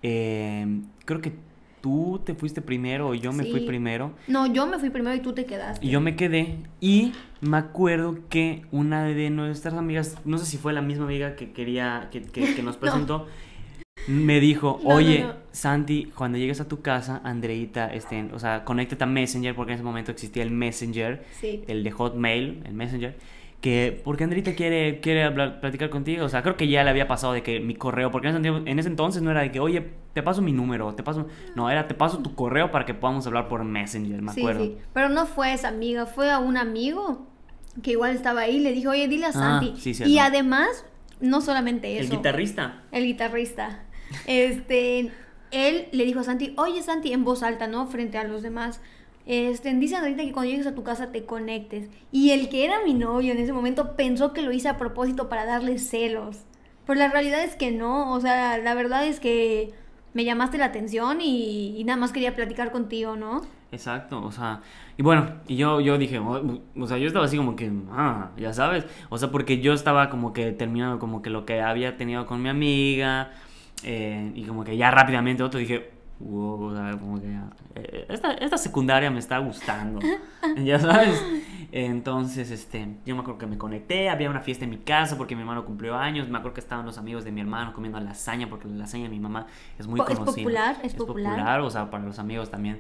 Eh, 0.03 0.81
creo 1.05 1.21
que 1.21 1.33
tú 1.81 2.19
te 2.25 2.33
fuiste 2.33 2.61
primero 2.61 3.09
o 3.09 3.13
yo 3.13 3.31
me 3.31 3.43
fui 3.45 3.61
primero. 3.61 4.13
No, 4.27 4.47
yo 4.51 4.65
me 4.65 4.79
fui 4.79 4.89
primero 4.89 5.15
y 5.15 5.19
tú 5.19 5.33
te 5.33 5.45
quedaste. 5.45 5.85
Y 5.85 5.89
yo 5.91 6.01
me 6.01 6.15
quedé. 6.15 6.57
Y 6.81 7.11
me 7.41 7.57
acuerdo 7.57 8.17
que 8.29 8.63
una 8.71 9.03
de 9.05 9.29
nuestras 9.29 9.75
amigas, 9.75 10.17
no 10.25 10.37
sé 10.39 10.45
si 10.47 10.57
fue 10.57 10.73
la 10.73 10.81
misma 10.81 11.05
amiga 11.05 11.35
que 11.35 11.51
quería, 11.51 12.09
que, 12.11 12.21
que- 12.23 12.55
que 12.55 12.63
nos 12.63 12.75
No. 12.77 12.79
presentó, 12.81 13.27
me 14.07 14.39
dijo, 14.39 14.79
no, 14.83 14.89
oye, 14.95 15.23
no. 15.25 15.33
Santi, 15.51 16.11
cuando 16.15 16.37
llegues 16.37 16.59
a 16.61 16.67
tu 16.67 16.81
casa, 16.81 17.21
Andreita, 17.23 17.87
este, 17.93 18.29
o 18.33 18.39
sea, 18.39 18.63
conéctate 18.63 19.03
a 19.03 19.07
Messenger, 19.07 19.55
porque 19.55 19.71
en 19.71 19.75
ese 19.75 19.83
momento 19.83 20.11
existía 20.11 20.43
el 20.43 20.51
Messenger, 20.51 21.23
Sí. 21.39 21.63
el 21.67 21.83
de 21.83 21.91
Hotmail, 21.91 22.61
el 22.65 22.73
Messenger, 22.73 23.15
que 23.65 24.00
porque 24.03 24.24
Andreita 24.24 24.53
quiere, 24.53 25.00
quiere 25.00 25.24
hablar, 25.24 25.60
platicar 25.60 25.89
contigo, 25.89 26.24
o 26.25 26.29
sea, 26.29 26.43
creo 26.43 26.55
que 26.55 26.67
ya 26.67 26.84
le 26.84 26.91
había 26.91 27.07
pasado 27.07 27.34
de 27.34 27.41
que 27.41 27.60
mi 27.60 27.74
correo, 27.74 28.12
porque 28.12 28.27
en 28.27 28.36
ese, 28.36 28.41
tiempo- 28.43 28.69
en 28.69 28.77
ese 28.77 28.89
entonces 28.89 29.24
no 29.24 29.31
era 29.31 29.41
de 29.41 29.51
que, 29.51 29.60
oye, 29.60 29.89
te 30.13 30.22
paso 30.22 30.43
mi 30.43 30.51
número, 30.53 30.93
te 30.93 31.01
paso, 31.01 31.25
no, 31.55 31.67
era 31.72 31.88
te 31.88 31.95
paso 31.95 32.19
tu 32.19 32.36
correo 32.36 32.69
para 32.69 32.86
que 32.86 32.93
podamos 32.93 33.25
hablar 33.25 33.48
por 33.48 33.63
Messenger, 33.63 34.22
me 34.22 34.31
Sí, 34.34 34.41
acuerdo. 34.41 34.65
sí. 34.65 34.77
Pero 34.93 35.10
no 35.10 35.25
fue 35.25 35.51
esa 35.51 35.69
amiga, 35.69 36.05
fue 36.05 36.31
a 36.31 36.38
un 36.38 36.57
amigo 36.57 37.25
que 37.81 37.91
igual 37.91 38.15
estaba 38.15 38.41
ahí. 38.41 38.60
Le 38.60 38.72
dijo, 38.72 38.91
oye, 38.91 39.07
dile 39.07 39.25
a 39.25 39.29
Ah, 39.29 39.31
Santi. 39.34 39.74
sí, 39.77 40.03
y 40.05 40.19
además, 40.19 40.86
no 41.19 41.41
solamente 41.41 41.91
eso. 41.98 42.03
El 42.03 42.17
guitarrista. 42.17 42.84
el 42.91 43.03
guitarrista. 43.05 43.84
Este, 44.27 45.12
él 45.51 45.88
le 45.91 46.05
dijo 46.05 46.19
a 46.19 46.24
Santi, 46.24 46.53
oye 46.57 46.81
Santi, 46.84 47.13
en 47.13 47.24
voz 47.24 47.41
alta, 47.43 47.67
¿no? 47.67 47.88
Frente 47.88 48.17
a 48.17 48.24
los 48.25 48.43
demás. 48.43 48.81
Este, 49.25 49.74
dice 49.74 49.96
ahorita 49.96 50.24
que 50.24 50.32
cuando 50.32 50.51
llegues 50.51 50.67
a 50.67 50.75
tu 50.75 50.84
casa 50.84 51.12
te 51.12 51.25
conectes. 51.25 51.89
Y 52.12 52.32
el 52.32 52.50
que 52.50 52.65
era 52.65 52.84
mi 52.84 52.94
novio 52.94 53.32
en 53.32 53.39
ese 53.39 53.53
momento 53.53 53.96
pensó 53.96 54.34
que 54.34 54.41
lo 54.41 54.51
hice 54.51 54.70
a 54.70 54.77
propósito 54.77 55.29
para 55.29 55.46
darle 55.46 55.79
celos. 55.79 56.44
Pero 56.86 57.00
la 57.00 57.10
realidad 57.10 57.44
es 57.44 57.55
que 57.55 57.72
no. 57.72 58.12
O 58.13 58.20
sea, 58.22 58.58
la 58.58 58.74
verdad 58.75 59.05
es 59.08 59.20
que 59.20 59.74
me 60.15 60.24
llamaste 60.24 60.58
la 60.58 60.65
atención 60.65 61.20
y, 61.22 61.84
nada 61.86 61.98
más 61.98 62.13
quería 62.13 62.36
platicar 62.36 62.72
contigo, 62.72 63.17
¿no? 63.17 63.41
Exacto, 63.72 64.24
o 64.24 64.32
sea, 64.32 64.62
y 64.96 65.03
bueno, 65.03 65.27
y 65.48 65.58
yo, 65.58 65.82
yo 65.82 65.98
dije, 65.98 66.20
o, 66.20 66.62
o 66.79 66.88
sea, 66.88 66.98
yo 66.98 67.08
estaba 67.08 67.25
así 67.25 67.36
como 67.36 67.58
que, 67.58 67.70
ah, 67.91 68.29
ya 68.38 68.53
sabes, 68.53 68.86
o 69.10 69.17
sea, 69.17 69.29
porque 69.29 69.60
yo 69.60 69.74
estaba 69.74 70.10
como 70.10 70.32
que 70.32 70.53
terminando 70.53 71.00
como 71.00 71.22
que 71.22 71.29
lo 71.29 71.46
que 71.46 71.60
había 71.60 71.98
tenido 71.98 72.25
con 72.25 72.41
mi 72.41 72.48
amiga, 72.48 73.34
eh, 73.84 74.32
y 74.34 74.44
como 74.44 74.63
que 74.63 74.77
ya 74.77 74.89
rápidamente 74.89 75.44
otro 75.44 75.60
dije, 75.60 75.91
wow, 76.19 76.63
o 76.72 76.75
sea, 76.75 76.91
como 76.98 77.19
que 77.19 77.27
ya, 77.31 77.50
eh, 77.75 78.05
esta, 78.10 78.34
esta 78.34 78.57
secundaria 78.57 79.12
me 79.12 79.19
está 79.19 79.38
gustando, 79.39 80.00
ya 80.57 80.79
sabes, 80.79 81.22
entonces, 81.72 82.51
este, 82.51 82.88
yo 83.05 83.15
me 83.15 83.22
acuerdo 83.22 83.38
que 83.39 83.48
me 83.48 83.57
conecté, 83.57 84.10
había 84.10 84.29
una 84.29 84.39
fiesta 84.41 84.63
en 84.63 84.69
mi 84.69 84.77
casa 84.77 85.17
porque 85.17 85.36
mi 85.36 85.41
hermano 85.41 85.65
cumplió 85.65 85.95
años, 85.98 86.29
me 86.29 86.38
acuerdo 86.38 86.53
que 86.55 86.62
estaban 86.62 86.86
los 86.86 86.98
amigos 86.98 87.25
de 87.25 87.31
mi 87.31 87.41
hermano 87.41 87.74
comiendo 87.74 88.00
lasaña, 88.00 88.48
porque 88.50 88.67
la 88.67 88.75
lasaña 88.75 89.03
de 89.03 89.10
mi 89.10 89.19
mamá 89.19 89.48
es 89.77 89.88
muy 89.88 90.00
Po- 90.00 90.07
es 90.07 90.17
conocida. 90.17 90.43
popular, 90.43 90.75
es 90.84 90.93
popular. 90.93 91.60
o 91.62 91.69
sea, 91.69 91.89
para 91.89 92.05
los 92.05 92.17
amigos 92.19 92.50
también 92.50 92.79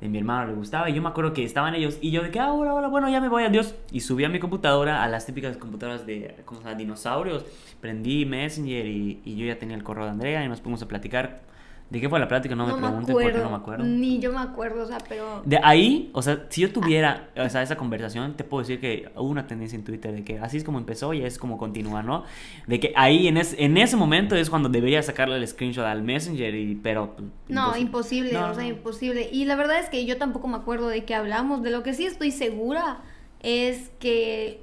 de 0.00 0.10
mi 0.10 0.18
hermano 0.18 0.48
le 0.50 0.54
gustaba. 0.54 0.90
Y 0.90 0.94
yo 0.94 1.00
me 1.00 1.08
acuerdo 1.08 1.32
que 1.32 1.42
estaban 1.44 1.74
ellos 1.74 1.96
y 2.02 2.10
yo 2.10 2.22
de 2.22 2.30
que, 2.30 2.38
ah, 2.38 2.52
hola, 2.52 2.74
hola, 2.74 2.88
bueno, 2.88 3.08
ya 3.08 3.20
me 3.22 3.28
voy, 3.30 3.44
adiós. 3.44 3.74
Y 3.90 4.00
subí 4.00 4.24
a 4.24 4.28
mi 4.28 4.38
computadora, 4.38 5.02
a 5.02 5.08
las 5.08 5.24
típicas 5.24 5.56
computadoras 5.56 6.04
de, 6.04 6.36
¿cómo 6.44 6.60
se 6.60 6.66
llama? 6.66 6.76
Dinosaurios. 6.76 7.46
Prendí 7.80 8.26
Messenger 8.26 8.84
y, 8.86 9.22
y 9.24 9.36
yo 9.36 9.46
ya 9.46 9.58
tenía 9.58 9.74
el 9.76 9.82
correo 9.82 10.04
de 10.04 10.10
Andrea 10.10 10.44
y 10.44 10.48
nos 10.48 10.60
pusimos 10.60 10.82
a 10.82 10.88
platicar. 10.88 11.40
¿De 11.88 12.00
qué 12.00 12.08
fue 12.08 12.18
la 12.18 12.26
plática? 12.26 12.56
No, 12.56 12.66
me 12.66 12.72
pregunten 12.74 13.14
porque 13.14 13.32
no 13.38 13.50
me 13.50 13.56
acuerdo. 13.56 13.84
Ni 13.84 14.18
yo 14.18 14.32
me 14.32 14.40
acuerdo, 14.40 14.82
o 14.82 14.86
sea, 14.86 14.98
pero... 15.08 15.42
De 15.44 15.60
ahí, 15.62 16.10
o 16.14 16.20
sea, 16.20 16.46
si 16.48 16.62
yo 16.62 16.72
tuviera 16.72 17.28
o 17.36 17.48
sea, 17.48 17.62
esa 17.62 17.76
conversación, 17.76 18.34
te 18.34 18.42
puedo 18.42 18.62
decir 18.62 18.80
que 18.80 19.08
hubo 19.14 19.28
una 19.28 19.46
tendencia 19.46 19.76
en 19.76 19.84
Twitter 19.84 20.12
de 20.12 20.24
que 20.24 20.40
así 20.40 20.56
es 20.56 20.64
como 20.64 20.78
empezó 20.78 21.14
y 21.14 21.22
es 21.22 21.38
como 21.38 21.58
continúa, 21.58 22.02
¿no? 22.02 22.24
De 22.66 22.80
que 22.80 22.92
ahí 22.96 23.28
en, 23.28 23.36
es- 23.36 23.54
en 23.56 23.76
ese 23.76 23.96
momento 23.96 24.34
es 24.34 24.50
cuando 24.50 24.68
debería 24.68 25.00
sacarle 25.02 25.36
el 25.36 25.46
screenshot 25.46 25.84
al 25.84 26.02
Messenger, 26.02 26.52
y, 26.56 26.74
pero... 26.74 27.14
pues, 27.14 27.28
No, 27.48 27.76
imposible, 27.76 28.32
No, 28.32 28.50
o 28.50 28.54
sea, 28.54 28.66
imposible. 28.66 29.28
Y 29.30 29.44
la 29.44 29.54
verdad 29.54 29.78
es 29.78 29.88
que 29.88 30.04
yo 30.06 30.18
tampoco 30.18 30.48
me 30.48 30.56
acuerdo 30.56 30.88
de 30.88 31.04
qué 31.04 31.14
hablamos. 31.14 31.62
De 31.62 31.70
lo 31.70 31.84
que 31.84 31.94
sí 31.94 32.04
estoy 32.04 32.32
segura 32.32 32.98
es 33.44 33.90
que, 34.00 34.60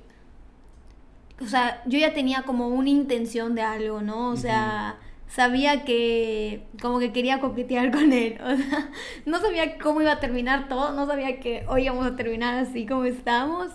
o 1.42 1.46
sea, 1.48 1.82
yo 1.86 2.00
ya 2.00 2.14
tenía 2.14 2.44
como 2.44 2.68
una 2.68 2.90
intención 2.90 3.56
de 3.56 3.62
algo, 3.62 4.02
¿no? 4.02 4.30
O 4.30 4.36
sea, 4.36 4.98
sabía 5.34 5.84
que 5.84 6.68
como 6.82 7.00
que 7.00 7.12
quería 7.12 7.40
coquetear 7.40 7.92
con 7.92 8.14
él. 8.14 8.38
O 8.44 8.56
sea, 8.56 8.90
no 9.26 9.40
sabía 9.40 9.78
cómo 9.78 10.02
iba 10.02 10.14
a 10.14 10.20
terminar 10.20 10.68
todo, 10.68 10.94
no 10.94 11.08
sabía 11.08 11.40
que 11.40 11.66
hoy 11.68 11.86
íbamos 11.86 12.06
a 12.06 12.16
terminar 12.16 12.56
así 12.56 12.86
como 12.86 13.06
estamos. 13.06 13.72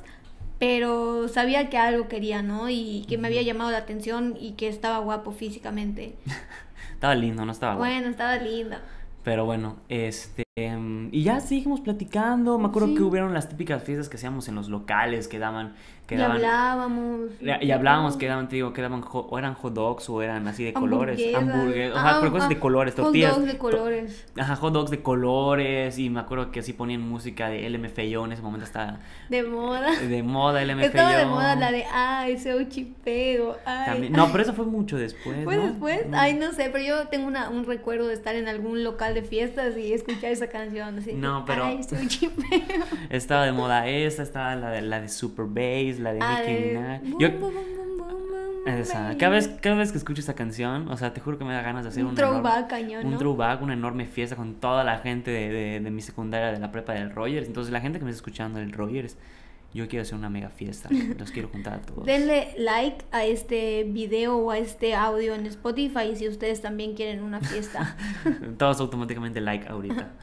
Pero 0.59 1.29
sabía 1.29 1.71
que 1.71 1.79
algo 1.79 2.09
quería, 2.09 2.43
¿no? 2.43 2.69
Y 2.69 3.05
que 3.09 3.17
me 3.17 3.29
había 3.29 3.43
llamado 3.43 3.71
la 3.71 3.79
atención 3.79 4.37
y 4.41 4.53
que 4.53 4.67
estaba 4.67 4.99
guapo 4.99 5.31
físicamente. 5.31 6.17
Estaba 6.95 7.15
lindo, 7.15 7.45
no 7.45 7.53
estaba 7.53 7.77
guapo. 7.77 7.89
Bueno, 7.89 8.09
estaba 8.09 8.37
lindo. 8.39 8.77
Pero 9.23 9.45
bueno, 9.45 9.77
este... 9.89 10.48
em, 10.67 11.09
y 11.13 11.23
ya 11.23 11.41
seguimos 11.41 11.81
platicando. 11.81 12.59
Me 12.59 12.67
acuerdo 12.69 12.89
Sí. 12.89 12.95
que 12.97 13.03
hubieron 13.03 13.35
las 13.35 13.49
típicas 13.49 13.83
fiestas 13.83 14.09
que 14.09 14.17
hacíamos 14.17 14.49
en 14.49 14.55
los 14.55 14.69
locales 14.69 15.29
que 15.29 15.39
daban... 15.39 15.75
Que 16.07 16.15
y 16.15 16.19
daban 16.19 16.37
hablábamos. 16.37 17.21
y 17.61 17.71
hablábamos 17.71 18.17
que 18.17 18.27
daban, 18.29 18.49
te 18.49 18.57
digo, 18.57 18.73
que 18.73 18.81
daban, 18.81 19.05
o 19.13 19.39
eran 19.39 19.53
hot 19.53 19.75
dogs 19.75 20.09
o 20.09 20.23
eran 20.23 20.49
así 20.49 20.65
de 20.65 20.73
colores, 20.73 21.21
Hamburguesas. 21.37 21.99
Ah, 22.03 22.17
pero 22.21 22.33
cosas 22.33 22.47
ah, 22.47 22.49
de 22.49 22.59
colores, 22.59 22.95
hot 22.97 23.15
dogs 23.15 23.45
de 23.45 23.59
colores. 23.59 24.27
Ajá, 24.39 24.57
hot 24.57 24.73
dogs 24.73 24.91
de 24.91 25.03
colores 25.03 25.99
y 25.99 26.09
me 26.09 26.21
acuerdo 26.21 26.51
que 26.51 26.61
así 26.61 26.73
ponían 26.73 27.03
música 27.03 27.51
de 27.51 27.69
LMFAO, 27.69 28.25
en 28.25 28.33
ese 28.33 28.41
momento 28.41 28.65
estaba 28.65 29.01
De 29.29 29.43
moda. 29.43 30.01
de 30.09 30.23
moda 30.23 30.65
LMFAO. 30.65 30.87
Estaba 30.87 31.15
de 31.15 31.27
moda 31.27 31.57
la 31.57 31.73
de 31.73 31.85
ay, 31.93 32.39
soy 32.39 32.69
chipeo. 32.71 33.59
Ay. 33.67 33.87
También- 33.93 34.13
No, 34.15 34.29
pero 34.33 34.45
eso 34.45 34.55
fue 34.55 34.65
mucho 34.65 34.97
después, 34.97 35.37
¿Fue 35.45 35.57
¿no? 35.59 35.67
después? 35.67 36.07
Ay, 36.13 36.33
no 36.33 36.53
sé, 36.53 36.71
pero 36.73 36.83
yo 36.85 37.09
tengo 37.09 37.27
una, 37.27 37.51
un 37.51 37.67
recuerdo 37.67 38.09
de 38.09 38.15
estar 38.15 38.35
en 38.35 38.49
algún 38.49 38.83
local 38.83 39.13
de 39.13 39.21
fiestas 39.23 39.77
y 39.77 39.93
escuchar 39.93 40.33
esa 40.33 40.48
canción. 40.49 40.99
Así, 40.99 41.13
No, 41.15 41.45
pero- 41.45 41.65
Ay. 41.65 41.81
Estaba 43.11 43.45
de 43.45 43.53
moda 43.53 43.87
esa, 43.89 44.23
estaba 44.23 44.55
la 44.57 44.71
de, 44.71 44.83
la 44.83 45.01
de 45.01 45.09
Super 45.09 45.47
Bass, 45.47 45.99
la 46.01 46.13
de 46.13 46.19
Ah, 46.23 46.41
Nicki 46.47 46.65
Minaj. 46.65 47.01
Yo, 47.19 47.29
esa, 48.67 49.17
cada 49.17 49.33
vez, 49.33 49.49
cada 49.63 49.77
vez 49.77 49.93
que 49.93 49.99
escucho 49.99 50.21
esa 50.21 50.35
canción, 50.35 50.89
o 50.89 50.97
sea, 50.97 51.15
te 51.15 51.21
juro 51.21 51.39
que 51.39 51.45
me 51.45 51.55
da 51.55 51.63
ganas 51.63 51.85
de 51.85 51.89
hacer 51.91 52.03
Un 52.03 52.11
un 52.11 52.15
throwback 52.17 52.69
cañón, 52.69 53.07
un 53.07 53.13
¿no? 53.13 53.19
throwback, 53.19 53.63
una 53.63 53.73
enorme 53.73 54.07
fiesta 54.07 54.37
con 54.37 54.57
toda 54.57 54.85
la 54.85 54.99
gente 54.99 55.31
de, 55.31 55.49
de, 55.49 55.81
de 55.81 55.91
mi 55.91 56.03
secundaria, 56.03 56.53
de 56.53 56.59
la 56.59 56.71
prepa 56.71 56.93
del 56.93 57.11
Rogers. 57.11 57.47
Entonces, 57.47 57.73
la 57.73 57.81
gente 57.81 57.99
que 57.99 58.05
me 58.05 58.11
está 58.11 58.19
escuchando 58.19 58.59
del 58.59 58.73
Rogers, 58.73 59.17
yo 59.75 59.87
quiero 59.87 60.03
hacer 60.03 60.17
una 60.17 60.31
mega 60.31 60.49
fiesta. 60.49 60.89
Los 61.19 61.31
quiero 61.31 61.49
juntar 61.49 61.75
a 61.75 61.83
todos. 61.83 62.05
Denle 62.05 62.55
like 62.57 63.05
a 63.13 63.25
este 63.25 63.85
video 63.85 64.37
o 64.39 64.51
a 64.51 64.59
este 64.59 64.95
audio 64.95 65.35
en 65.35 65.47
Spotify 65.47 66.17
si 66.17 66.27
ustedes 66.29 66.63
también 66.63 66.95
quieren 66.95 67.23
una 67.23 67.41
fiesta. 67.41 67.97
Todos 68.59 68.81
automáticamente 68.81 69.41
like 69.41 69.69
ahorita. 69.69 70.13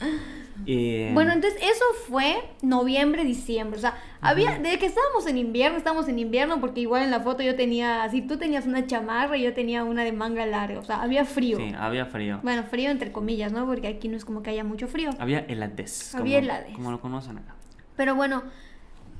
Eh, 0.66 1.10
Bueno, 1.12 1.32
entonces 1.32 1.60
eso 1.62 1.84
fue 2.08 2.34
noviembre, 2.62 3.24
diciembre. 3.24 3.76
O 3.76 3.80
sea, 3.80 3.94
había, 4.22 4.58
desde 4.58 4.78
que 4.78 4.86
estábamos 4.86 5.26
en 5.26 5.36
invierno, 5.36 5.76
estábamos 5.76 6.08
en 6.08 6.18
invierno, 6.18 6.60
porque 6.60 6.80
igual 6.80 7.02
en 7.02 7.10
la 7.10 7.20
foto 7.20 7.42
yo 7.42 7.54
tenía, 7.56 8.02
así 8.02 8.22
tú 8.22 8.38
tenías 8.38 8.66
una 8.66 8.86
chamarra 8.86 9.36
y 9.36 9.42
yo 9.42 9.52
tenía 9.52 9.84
una 9.84 10.02
de 10.02 10.12
manga 10.12 10.46
larga. 10.46 10.80
O 10.80 10.84
sea, 10.84 11.02
había 11.02 11.26
frío. 11.26 11.58
Sí, 11.58 11.72
había 11.78 12.06
frío. 12.06 12.40
Bueno, 12.42 12.64
frío 12.64 12.90
entre 12.90 13.12
comillas, 13.12 13.52
¿no? 13.52 13.66
Porque 13.66 13.86
aquí 13.86 14.08
no 14.08 14.16
es 14.16 14.24
como 14.24 14.42
que 14.42 14.48
haya 14.48 14.64
mucho 14.64 14.88
frío. 14.88 15.10
Había 15.18 15.40
helades. 15.40 16.14
Había 16.14 16.38
como, 16.40 16.50
helades. 16.50 16.74
Como 16.74 16.90
lo 16.90 17.00
conocen 17.00 17.36
acá. 17.36 17.54
Pero 17.94 18.14
bueno, 18.14 18.42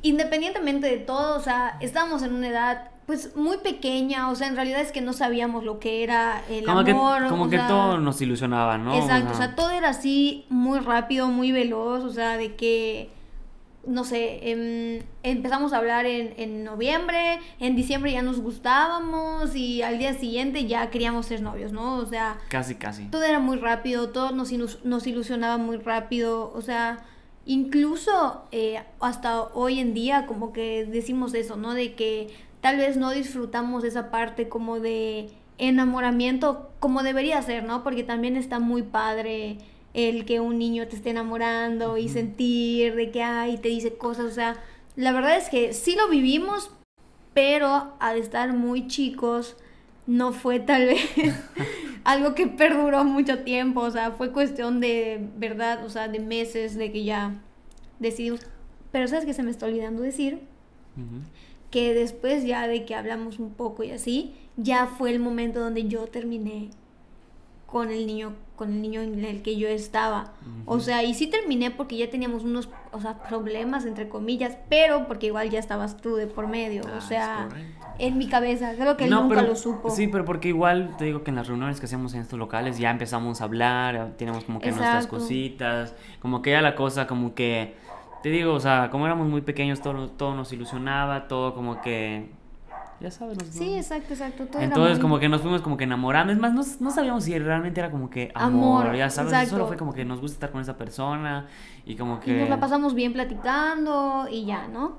independientemente 0.02 0.86
de 0.86 0.98
todo, 0.98 1.36
o 1.36 1.40
sea, 1.40 1.76
estábamos 1.80 2.22
en 2.22 2.34
una 2.34 2.48
edad 2.48 2.90
pues 3.06 3.36
muy 3.36 3.58
pequeña, 3.58 4.30
o 4.30 4.34
sea, 4.34 4.48
en 4.48 4.56
realidad 4.56 4.80
es 4.80 4.90
que 4.90 5.00
no 5.00 5.12
sabíamos 5.12 5.62
lo 5.62 5.78
que 5.78 6.02
era 6.02 6.42
el 6.50 6.64
Como 6.64 6.82
que, 6.82 6.90
amor. 6.90 7.28
como 7.28 7.44
o 7.44 7.48
que 7.48 7.56
sea, 7.56 7.68
todo 7.68 7.98
nos 7.98 8.20
ilusionaba, 8.20 8.78
¿no? 8.78 8.94
Exacto, 8.96 9.32
o 9.32 9.36
sea, 9.36 9.54
todo 9.54 9.70
era 9.70 9.90
así 9.90 10.44
muy 10.48 10.80
rápido, 10.80 11.28
muy 11.28 11.52
veloz, 11.52 12.02
o 12.02 12.10
sea, 12.10 12.36
de 12.36 12.56
que, 12.56 13.08
no 13.86 14.02
sé, 14.02 14.50
em, 14.50 15.04
empezamos 15.22 15.72
a 15.72 15.76
hablar 15.76 16.04
en, 16.06 16.34
en 16.36 16.64
noviembre, 16.64 17.38
en 17.60 17.76
diciembre 17.76 18.10
ya 18.10 18.22
nos 18.22 18.40
gustábamos 18.40 19.54
y 19.54 19.82
al 19.82 19.98
día 20.00 20.12
siguiente 20.14 20.66
ya 20.66 20.90
queríamos 20.90 21.26
ser 21.26 21.42
novios, 21.42 21.70
¿no? 21.70 21.98
O 21.98 22.06
sea, 22.06 22.38
Casi, 22.48 22.74
casi. 22.74 23.04
todo 23.04 23.22
era 23.22 23.38
muy 23.38 23.56
rápido, 23.58 24.08
todo 24.08 24.32
nos, 24.32 24.50
ilus- 24.52 24.80
nos 24.82 25.06
ilusionaba 25.06 25.58
muy 25.58 25.76
rápido, 25.76 26.52
o 26.52 26.60
sea, 26.60 26.98
incluso 27.46 28.42
eh, 28.52 28.82
hasta 29.00 29.42
hoy 29.42 29.78
en 29.78 29.94
día 29.94 30.26
como 30.26 30.52
que 30.52 30.84
decimos 30.84 31.32
eso, 31.34 31.56
¿no? 31.56 31.72
De 31.74 31.94
que 31.94 32.28
tal 32.60 32.76
vez 32.76 32.96
no 32.96 33.10
disfrutamos 33.10 33.84
esa 33.84 34.10
parte 34.10 34.48
como 34.48 34.80
de 34.80 35.30
enamoramiento 35.58 36.70
como 36.80 37.02
debería 37.02 37.40
ser, 37.42 37.64
¿no? 37.64 37.82
Porque 37.82 38.02
también 38.02 38.36
está 38.36 38.58
muy 38.58 38.82
padre 38.82 39.58
el 39.94 40.26
que 40.26 40.40
un 40.40 40.58
niño 40.58 40.88
te 40.88 40.96
esté 40.96 41.10
enamorando 41.10 41.96
y 41.96 42.08
sentir 42.08 42.96
de 42.96 43.10
que 43.10 43.22
ay, 43.22 43.56
te 43.56 43.68
dice 43.68 43.96
cosas, 43.96 44.26
o 44.26 44.34
sea, 44.34 44.56
la 44.94 45.12
verdad 45.12 45.36
es 45.38 45.48
que 45.48 45.72
sí 45.72 45.94
lo 45.96 46.08
vivimos, 46.08 46.70
pero 47.32 47.94
al 48.00 48.18
estar 48.18 48.52
muy 48.52 48.88
chicos 48.88 49.56
no 50.06 50.32
fue 50.32 50.60
tal 50.60 50.86
vez 50.86 51.00
algo 52.06 52.34
que 52.34 52.46
perduró 52.62 53.04
mucho 53.04 53.40
tiempo, 53.40 53.80
o 53.80 53.90
sea, 53.90 54.12
fue 54.12 54.32
cuestión 54.32 54.80
de 54.80 55.28
verdad, 55.36 55.84
o 55.84 55.90
sea, 55.90 56.08
de 56.08 56.20
meses 56.20 56.76
de 56.76 56.92
que 56.92 57.04
ya 57.04 57.34
decidimos. 57.98 58.40
Pero 58.92 59.08
sabes 59.08 59.26
que 59.26 59.34
se 59.34 59.42
me 59.42 59.50
está 59.50 59.66
olvidando 59.66 60.02
decir 60.02 60.40
que 61.70 61.92
después 61.92 62.46
ya 62.46 62.66
de 62.68 62.86
que 62.86 62.94
hablamos 62.94 63.38
un 63.38 63.52
poco 63.52 63.82
y 63.82 63.90
así, 63.90 64.34
ya 64.56 64.86
fue 64.86 65.10
el 65.10 65.18
momento 65.18 65.60
donde 65.60 65.88
yo 65.88 66.06
terminé 66.06 66.70
con 67.66 67.90
el 67.90 68.06
niño 68.06 68.32
con 68.56 68.72
el 68.72 68.82
niño 68.82 69.02
en 69.02 69.24
el 69.24 69.42
que 69.42 69.56
yo 69.56 69.68
estaba. 69.68 70.32
O 70.64 70.80
sea, 70.80 71.02
y 71.02 71.14
sí 71.14 71.26
terminé 71.26 71.70
porque 71.70 71.96
ya 71.96 72.10
teníamos 72.10 72.42
unos, 72.42 72.68
o 72.90 73.00
sea, 73.00 73.18
problemas 73.18 73.84
entre 73.84 74.08
comillas, 74.08 74.56
pero 74.68 75.06
porque 75.06 75.26
igual 75.26 75.50
ya 75.50 75.58
estabas 75.58 75.98
tú 75.98 76.16
de 76.16 76.26
por 76.26 76.48
medio, 76.48 76.82
o 76.82 76.96
ah, 76.96 77.00
sea, 77.00 77.48
en 77.98 78.18
mi 78.18 78.26
cabeza, 78.28 78.72
creo 78.74 78.96
que 78.96 79.04
él 79.04 79.10
nunca 79.10 79.42
lo 79.42 79.54
supo. 79.54 79.90
Sí, 79.90 80.08
pero 80.08 80.24
porque 80.24 80.48
igual 80.48 80.96
te 80.96 81.04
digo 81.04 81.22
que 81.22 81.30
en 81.30 81.36
las 81.36 81.46
reuniones 81.46 81.78
que 81.78 81.86
hacemos 81.86 82.14
en 82.14 82.22
estos 82.22 82.38
locales 82.38 82.78
ya 82.78 82.90
empezamos 82.90 83.40
a 83.40 83.44
hablar, 83.44 84.14
tenemos 84.16 84.44
como 84.44 84.58
que 84.58 84.70
nuestras 84.70 85.06
cositas, 85.06 85.94
como 86.20 86.42
que 86.42 86.50
ya 86.50 86.62
la 86.62 86.74
cosa 86.74 87.06
como 87.06 87.34
que 87.34 87.74
te 88.22 88.30
digo, 88.30 88.54
o 88.54 88.60
sea, 88.60 88.88
como 88.90 89.06
éramos 89.06 89.28
muy 89.28 89.42
pequeños 89.42 89.80
todo 89.80 90.08
todo 90.08 90.34
nos 90.34 90.52
ilusionaba, 90.52 91.28
todo 91.28 91.54
como 91.54 91.80
que 91.82 92.30
ya 93.00 93.10
sabes. 93.10 93.38
sí, 93.50 93.74
exacto, 93.74 94.14
exacto. 94.14 94.46
Entonces, 94.58 94.98
como 94.98 95.18
que 95.18 95.28
nos 95.28 95.40
fuimos 95.42 95.62
como 95.62 95.76
que 95.76 95.84
enamorando. 95.84 96.32
Es 96.32 96.38
más, 96.38 96.52
no, 96.52 96.62
no 96.80 96.90
sabíamos 96.90 97.24
si 97.24 97.38
realmente 97.38 97.80
era 97.80 97.90
como 97.90 98.10
que 98.10 98.30
amor, 98.34 98.94
ya 98.96 99.10
sabes. 99.10 99.48
Solo 99.48 99.66
fue 99.66 99.76
como 99.76 99.92
que 99.92 100.04
nos 100.04 100.20
gusta 100.20 100.34
estar 100.36 100.50
con 100.50 100.60
esa 100.60 100.76
persona 100.76 101.46
y 101.84 101.96
como 101.96 102.20
que. 102.20 102.36
Y 102.36 102.40
nos 102.40 102.48
la 102.48 102.60
pasamos 102.60 102.94
bien 102.94 103.12
platicando 103.12 104.26
y 104.30 104.46
ya, 104.46 104.68
¿no? 104.68 104.96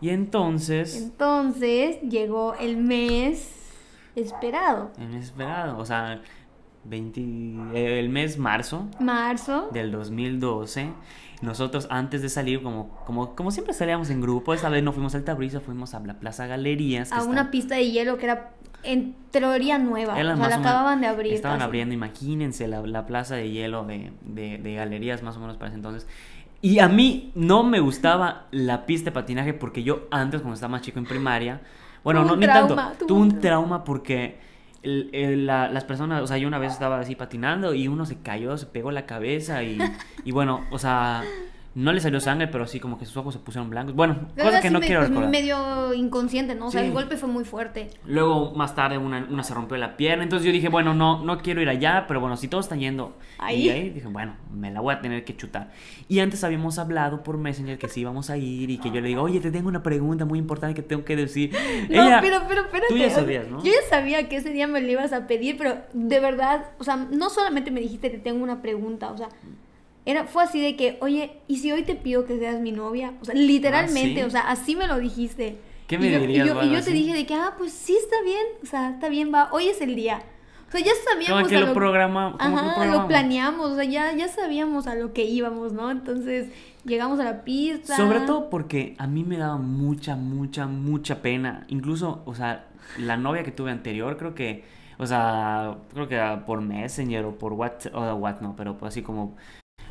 Y 0.00 0.10
entonces. 0.10 0.96
Entonces 0.96 2.00
llegó 2.02 2.54
el 2.54 2.76
mes 2.76 3.50
esperado. 4.14 4.90
El 4.98 5.08
mes 5.08 5.24
esperado, 5.24 5.78
o 5.78 5.84
sea, 5.84 6.20
20, 6.84 7.98
el 7.98 8.08
mes 8.08 8.38
marzo. 8.38 8.88
Marzo. 9.00 9.68
Del 9.72 9.90
2012 9.92 10.92
nosotros 11.44 11.86
antes 11.90 12.22
de 12.22 12.28
salir, 12.28 12.62
como, 12.62 12.88
como, 13.04 13.34
como 13.34 13.50
siempre 13.50 13.74
salíamos 13.74 14.10
en 14.10 14.20
grupo, 14.20 14.54
esta 14.54 14.68
vez 14.68 14.82
no 14.82 14.92
fuimos 14.92 15.14
a 15.14 15.18
Altabrisa, 15.18 15.60
fuimos 15.60 15.94
a 15.94 16.00
la 16.00 16.14
Plaza 16.14 16.46
Galerías. 16.46 17.12
A 17.12 17.22
una 17.24 17.50
pista 17.50 17.76
de 17.76 17.90
hielo 17.90 18.16
que 18.16 18.24
era 18.24 18.50
en 18.82 19.14
teoría 19.30 19.78
nueva, 19.78 20.12
o 20.12 20.16
sea, 20.16 20.24
la 20.24 20.56
acababan 20.56 21.00
de 21.00 21.06
abrir. 21.06 21.34
Estaban 21.34 21.62
abriendo, 21.62 21.94
imagínense, 21.94 22.68
la, 22.68 22.80
la, 22.82 23.06
plaza 23.06 23.34
de 23.36 23.50
hielo 23.50 23.84
de, 23.84 24.12
de, 24.22 24.58
de, 24.58 24.74
galerías 24.74 25.22
más 25.22 25.36
o 25.36 25.40
menos 25.40 25.56
para 25.56 25.68
ese 25.68 25.76
entonces. 25.76 26.06
Y 26.60 26.78
a 26.78 26.88
mí 26.88 27.30
no 27.34 27.62
me 27.62 27.80
gustaba 27.80 28.46
la 28.50 28.86
pista 28.86 29.10
de 29.10 29.12
patinaje 29.12 29.54
porque 29.54 29.82
yo 29.82 30.06
antes, 30.10 30.40
cuando 30.40 30.54
estaba 30.54 30.72
más 30.72 30.82
chico 30.82 30.98
en 30.98 31.06
primaria, 31.06 31.60
bueno, 32.02 32.24
no, 32.24 32.36
ni 32.36 32.46
tanto, 32.46 32.76
tuve 33.06 33.20
un 33.20 33.40
trauma 33.40 33.84
porque 33.84 34.38
las 34.84 35.84
personas, 35.84 36.22
o 36.22 36.26
sea, 36.26 36.38
yo 36.38 36.48
una 36.48 36.58
vez 36.58 36.72
estaba 36.72 37.00
así 37.00 37.14
patinando 37.14 37.74
y 37.74 37.88
uno 37.88 38.06
se 38.06 38.18
cayó, 38.18 38.56
se 38.56 38.66
pegó 38.66 38.90
la 38.90 39.06
cabeza 39.06 39.62
y, 39.62 39.78
y 40.24 40.30
bueno, 40.32 40.64
o 40.70 40.78
sea, 40.78 41.22
no 41.74 41.92
le 41.92 42.00
salió 42.00 42.20
sangre, 42.20 42.46
pero 42.46 42.66
sí 42.66 42.78
como 42.78 42.98
que 42.98 43.04
sus 43.04 43.16
ojos 43.16 43.34
se 43.34 43.40
pusieron 43.40 43.68
blancos. 43.68 43.94
Bueno, 43.96 44.28
cosa 44.40 44.60
que 44.60 44.70
no 44.70 44.80
quiero 44.80 45.00
recordar. 45.00 45.28
medio 45.28 45.92
inconsciente, 45.92 46.54
¿no? 46.54 46.66
O 46.66 46.70
sea, 46.70 46.84
el 46.84 46.92
golpe 46.92 47.16
fue 47.16 47.28
muy 47.28 47.44
fuerte. 47.44 47.90
Luego, 48.06 48.52
más 48.54 48.76
tarde, 48.76 48.96
una, 48.96 49.26
una, 49.28 49.42
se 49.42 49.54
rompió 49.54 49.76
la 49.76 49.96
pierna. 49.96 50.22
Entonces 50.22 50.46
yo 50.46 50.52
dije, 50.52 50.68
bueno, 50.68 50.94
no, 50.94 51.24
no 51.24 51.38
quiero 51.38 51.60
ir 51.60 51.68
allá, 51.68 52.04
pero 52.06 52.20
bueno, 52.20 52.36
si 52.36 52.46
todos 52.46 52.66
están 52.66 52.78
yendo 52.78 53.16
ahí, 53.38 53.68
ahí 53.70 53.90
dije, 53.90 54.06
bueno, 54.06 54.36
me 54.52 54.70
la 54.70 54.80
voy 54.80 54.94
a 54.94 55.00
tener 55.00 55.24
que 55.24 55.36
chutar. 55.36 55.72
Y 56.08 56.20
antes 56.20 56.44
habíamos 56.44 56.78
hablado 56.78 57.24
por 57.24 57.38
Messenger 57.38 57.76
que 57.76 57.88
sí 57.88 58.02
íbamos 58.02 58.30
a 58.30 58.36
ir 58.36 58.70
y 58.70 58.78
que 58.78 58.90
yo 58.90 59.00
le 59.00 59.08
digo, 59.08 59.22
oye, 59.22 59.40
te 59.40 59.50
tengo 59.50 59.68
una 59.68 59.82
pregunta 59.82 60.24
muy 60.24 60.38
importante 60.38 60.74
que 60.74 60.82
tengo 60.82 61.04
que 61.04 61.16
decir. 61.16 61.52
No, 61.90 62.18
pero, 62.20 62.42
pero, 62.48 62.62
espérate. 62.62 62.88
Tú 62.88 62.96
ya 62.96 63.10
sabías, 63.10 63.48
¿no? 63.48 63.58
Yo 63.62 63.72
ya 63.72 63.88
sabía 63.88 64.28
que 64.28 64.36
ese 64.36 64.50
día 64.50 64.66
me 64.66 64.80
lo 64.80 64.90
ibas 64.90 65.12
a 65.12 65.26
pedir, 65.26 65.56
pero 65.56 65.78
de 65.92 66.20
verdad, 66.20 66.66
o 66.78 66.84
sea, 66.84 66.96
no 66.96 67.30
solamente 67.30 67.70
me 67.70 67.80
dijiste, 67.80 68.10
te 68.10 68.18
tengo 68.18 68.42
una 68.42 68.62
pregunta, 68.62 69.10
o 69.10 69.16
sea 69.16 69.28
era, 70.06 70.24
fue 70.24 70.42
así 70.42 70.60
de 70.60 70.76
que, 70.76 70.98
oye, 71.00 71.32
¿y 71.48 71.58
si 71.58 71.72
hoy 71.72 71.82
te 71.82 71.94
pido 71.94 72.26
que 72.26 72.38
seas 72.38 72.60
mi 72.60 72.72
novia? 72.72 73.14
O 73.22 73.24
sea, 73.24 73.34
literalmente, 73.34 74.22
ah, 74.22 74.26
o 74.26 74.30
sea, 74.30 74.40
así 74.42 74.76
me 74.76 74.86
lo 74.86 74.98
dijiste. 74.98 75.58
¿Qué 75.86 75.98
me 75.98 76.08
y 76.08 76.18
dirías? 76.18 76.46
Yo, 76.46 76.62
y 76.62 76.70
yo, 76.70 76.82
te 76.82 76.90
dije 76.90 77.14
de 77.14 77.26
que, 77.26 77.34
ah, 77.34 77.54
pues 77.56 77.72
sí 77.72 77.96
está 77.96 78.22
bien, 78.22 78.44
o 78.62 78.66
sea, 78.66 78.90
está 78.90 79.08
bien, 79.08 79.32
va, 79.32 79.48
hoy 79.52 79.68
es 79.68 79.80
el 79.80 79.94
día. 79.94 80.22
O 80.68 80.70
sea, 80.70 80.80
ya 80.80 80.92
sabíamos. 81.08 81.42
Como 81.42 81.48
que 81.48 81.58
lo, 81.58 81.72
programa, 81.72 82.36
ajá, 82.38 82.84
lo, 82.86 83.06
planeamos, 83.06 83.72
o 83.72 83.74
sea, 83.76 83.84
ya, 83.84 84.14
ya 84.14 84.28
sabíamos 84.28 84.86
a 84.86 84.94
lo 84.94 85.12
que 85.12 85.24
íbamos, 85.24 85.72
¿no? 85.72 85.90
Entonces, 85.90 86.48
llegamos 86.84 87.18
a 87.20 87.24
la 87.24 87.44
pista. 87.44 87.96
Sobre 87.96 88.20
todo 88.20 88.50
porque 88.50 88.94
a 88.98 89.06
mí 89.06 89.24
me 89.24 89.38
daba 89.38 89.56
mucha, 89.56 90.16
mucha, 90.16 90.66
mucha 90.66 91.22
pena. 91.22 91.64
Incluso, 91.68 92.22
o 92.26 92.34
sea, 92.34 92.66
la 92.98 93.16
novia 93.16 93.42
que 93.42 93.52
tuve 93.52 93.70
anterior, 93.70 94.18
creo 94.18 94.34
que, 94.34 94.64
o 94.98 95.06
sea, 95.06 95.76
creo 95.92 96.08
que 96.08 96.20
por 96.44 96.60
Messenger 96.60 97.24
o 97.24 97.38
por 97.38 97.52
WhatsApp, 97.54 97.94
o 97.94 98.14
what 98.16 98.40
no, 98.40 98.54
pero 98.56 98.76
pues 98.76 98.92
así 98.92 99.02
como 99.02 99.36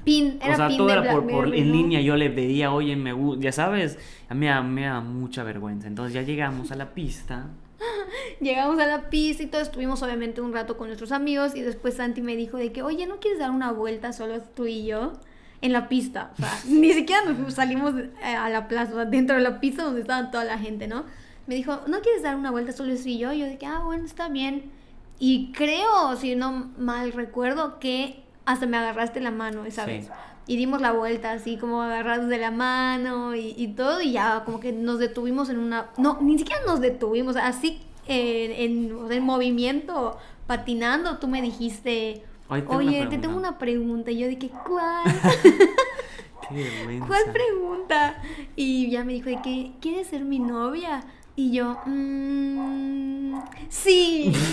pin, 0.03 0.39
era 0.41 0.53
o 0.53 0.57
sea, 0.57 0.77
todo 0.77 0.89
era 0.89 1.11
por, 1.11 1.27
por 1.27 1.55
en 1.55 1.71
línea, 1.71 2.01
yo 2.01 2.15
le 2.15 2.29
pedía, 2.29 2.71
oye, 2.71 2.95
me 2.95 3.13
ya 3.39 3.51
sabes, 3.51 3.97
a 4.29 4.33
mí 4.33 4.47
me 4.71 4.81
da 4.83 5.01
mucha 5.01 5.43
vergüenza. 5.43 5.87
Entonces 5.87 6.13
ya 6.13 6.21
llegamos 6.21 6.71
a 6.71 6.75
la 6.75 6.93
pista. 6.93 7.47
Llegamos 8.39 8.79
a 8.79 8.85
la 8.85 9.09
pista 9.09 9.43
y 9.43 9.47
todo, 9.47 9.61
estuvimos 9.61 10.01
obviamente 10.03 10.41
un 10.41 10.53
rato 10.53 10.77
con 10.77 10.87
nuestros 10.87 11.11
amigos 11.11 11.55
y 11.55 11.61
después 11.61 11.95
Santi 11.95 12.21
me 12.21 12.35
dijo 12.35 12.57
de 12.57 12.71
que, 12.71 12.81
oye, 12.81 13.05
¿no 13.05 13.19
quieres 13.19 13.39
dar 13.39 13.51
una 13.51 13.71
vuelta 13.71 14.13
solo 14.13 14.41
tú 14.41 14.65
y 14.65 14.85
yo? 14.85 15.13
En 15.61 15.71
la 15.71 15.87
pista, 15.87 16.31
o 16.33 16.41
sea, 16.41 16.51
ni 16.67 16.91
siquiera 16.93 17.23
nos 17.25 17.53
salimos 17.53 17.93
eh, 17.95 18.35
a 18.35 18.49
la 18.49 18.67
plaza, 18.67 19.05
dentro 19.05 19.37
de 19.37 19.41
la 19.41 19.59
pista 19.59 19.83
donde 19.83 20.01
estaban 20.01 20.29
toda 20.29 20.43
la 20.43 20.57
gente, 20.57 20.87
¿no? 20.87 21.05
Me 21.47 21.55
dijo, 21.55 21.81
¿no 21.87 22.01
quieres 22.01 22.21
dar 22.21 22.35
una 22.35 22.51
vuelta 22.51 22.71
solo 22.71 22.95
tú 22.95 23.07
y 23.07 23.17
yo? 23.17 23.33
Y 23.33 23.39
yo 23.39 23.45
de 23.45 23.57
que, 23.57 23.65
ah, 23.65 23.81
bueno, 23.83 24.05
está 24.05 24.29
bien. 24.29 24.71
Y 25.19 25.51
creo, 25.53 26.15
si 26.17 26.35
no 26.35 26.71
mal 26.77 27.11
recuerdo, 27.13 27.79
que 27.79 28.23
hasta 28.45 28.65
me 28.65 28.77
agarraste 28.77 29.19
la 29.19 29.31
mano 29.31 29.65
esa 29.65 29.85
vez. 29.85 30.09
Y 30.45 30.57
dimos 30.57 30.81
la 30.81 30.91
vuelta 30.91 31.31
así 31.31 31.57
como 31.57 31.81
agarrados 31.81 32.27
de 32.27 32.37
la 32.37 32.51
mano 32.51 33.33
y, 33.35 33.73
todo 33.77 34.01
y 34.01 34.11
ya 34.11 34.43
como 34.43 34.59
que 34.59 34.73
nos 34.73 34.99
detuvimos 34.99 35.49
en 35.49 35.59
una... 35.59 35.87
No, 35.97 36.17
ni 36.21 36.37
siquiera 36.37 36.61
nos 36.65 36.81
detuvimos, 36.81 37.37
así 37.37 37.81
en, 38.07 39.11
en, 39.11 39.23
movimiento, 39.23 40.17
patinando, 40.45 41.17
tú 41.17 41.27
me 41.27 41.41
dijiste, 41.41 42.23
oye, 42.67 43.07
te 43.09 43.17
tengo 43.17 43.37
una 43.37 43.57
pregunta. 43.57 44.11
Y 44.11 44.19
yo 44.19 44.27
dije, 44.27 44.51
¿cuál? 44.67 45.03
¿Cuál 47.07 47.31
pregunta? 47.31 48.21
Y 48.55 48.91
ya 48.91 49.03
me 49.03 49.13
dijo, 49.13 49.29
de 49.29 49.41
que, 49.41 49.71
¿quieres 49.79 50.07
ser 50.07 50.25
mi 50.25 50.39
novia? 50.39 51.03
Y 51.35 51.51
yo, 51.51 51.79
mmm, 51.85 53.39
sí. 53.69 54.33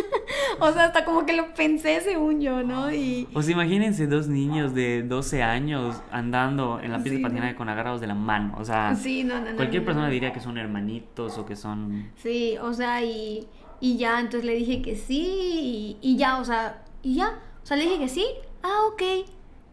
o 0.60 0.72
sea, 0.72 0.84
hasta 0.84 1.04
como 1.04 1.26
que 1.26 1.34
lo 1.34 1.54
pensé 1.54 2.00
según 2.00 2.40
yo, 2.40 2.62
¿no? 2.62 2.92
Y... 2.92 3.28
Pues 3.32 3.48
imagínense 3.48 4.06
dos 4.06 4.28
niños 4.28 4.74
de 4.74 5.02
12 5.02 5.42
años 5.42 6.02
andando 6.10 6.80
en 6.80 6.92
la 6.92 6.98
pista 6.98 7.16
de 7.18 7.22
patinaje 7.22 7.54
con 7.54 7.68
agarrados 7.68 8.00
de 8.00 8.06
la 8.06 8.14
mano. 8.14 8.54
O 8.58 8.64
sea, 8.64 8.94
sí, 8.94 9.24
no, 9.24 9.40
no, 9.40 9.56
cualquier 9.56 9.84
persona 9.84 10.08
diría 10.08 10.32
que 10.32 10.40
son 10.40 10.58
hermanitos 10.58 11.38
o 11.38 11.46
que 11.46 11.56
son... 11.56 12.10
Sí, 12.16 12.56
o 12.60 12.72
sea, 12.72 13.02
y, 13.04 13.46
y 13.80 13.96
ya, 13.96 14.20
entonces 14.20 14.44
le 14.44 14.54
dije 14.54 14.82
que 14.82 14.96
sí 14.96 15.98
y, 16.02 16.12
y 16.12 16.16
ya, 16.16 16.38
o 16.38 16.44
sea, 16.44 16.82
y 17.02 17.16
ya. 17.16 17.38
O 17.62 17.66
sea, 17.66 17.76
le 17.76 17.84
dije 17.84 17.98
que 17.98 18.08
sí. 18.08 18.24
Ah, 18.62 18.86
ok. 18.92 19.02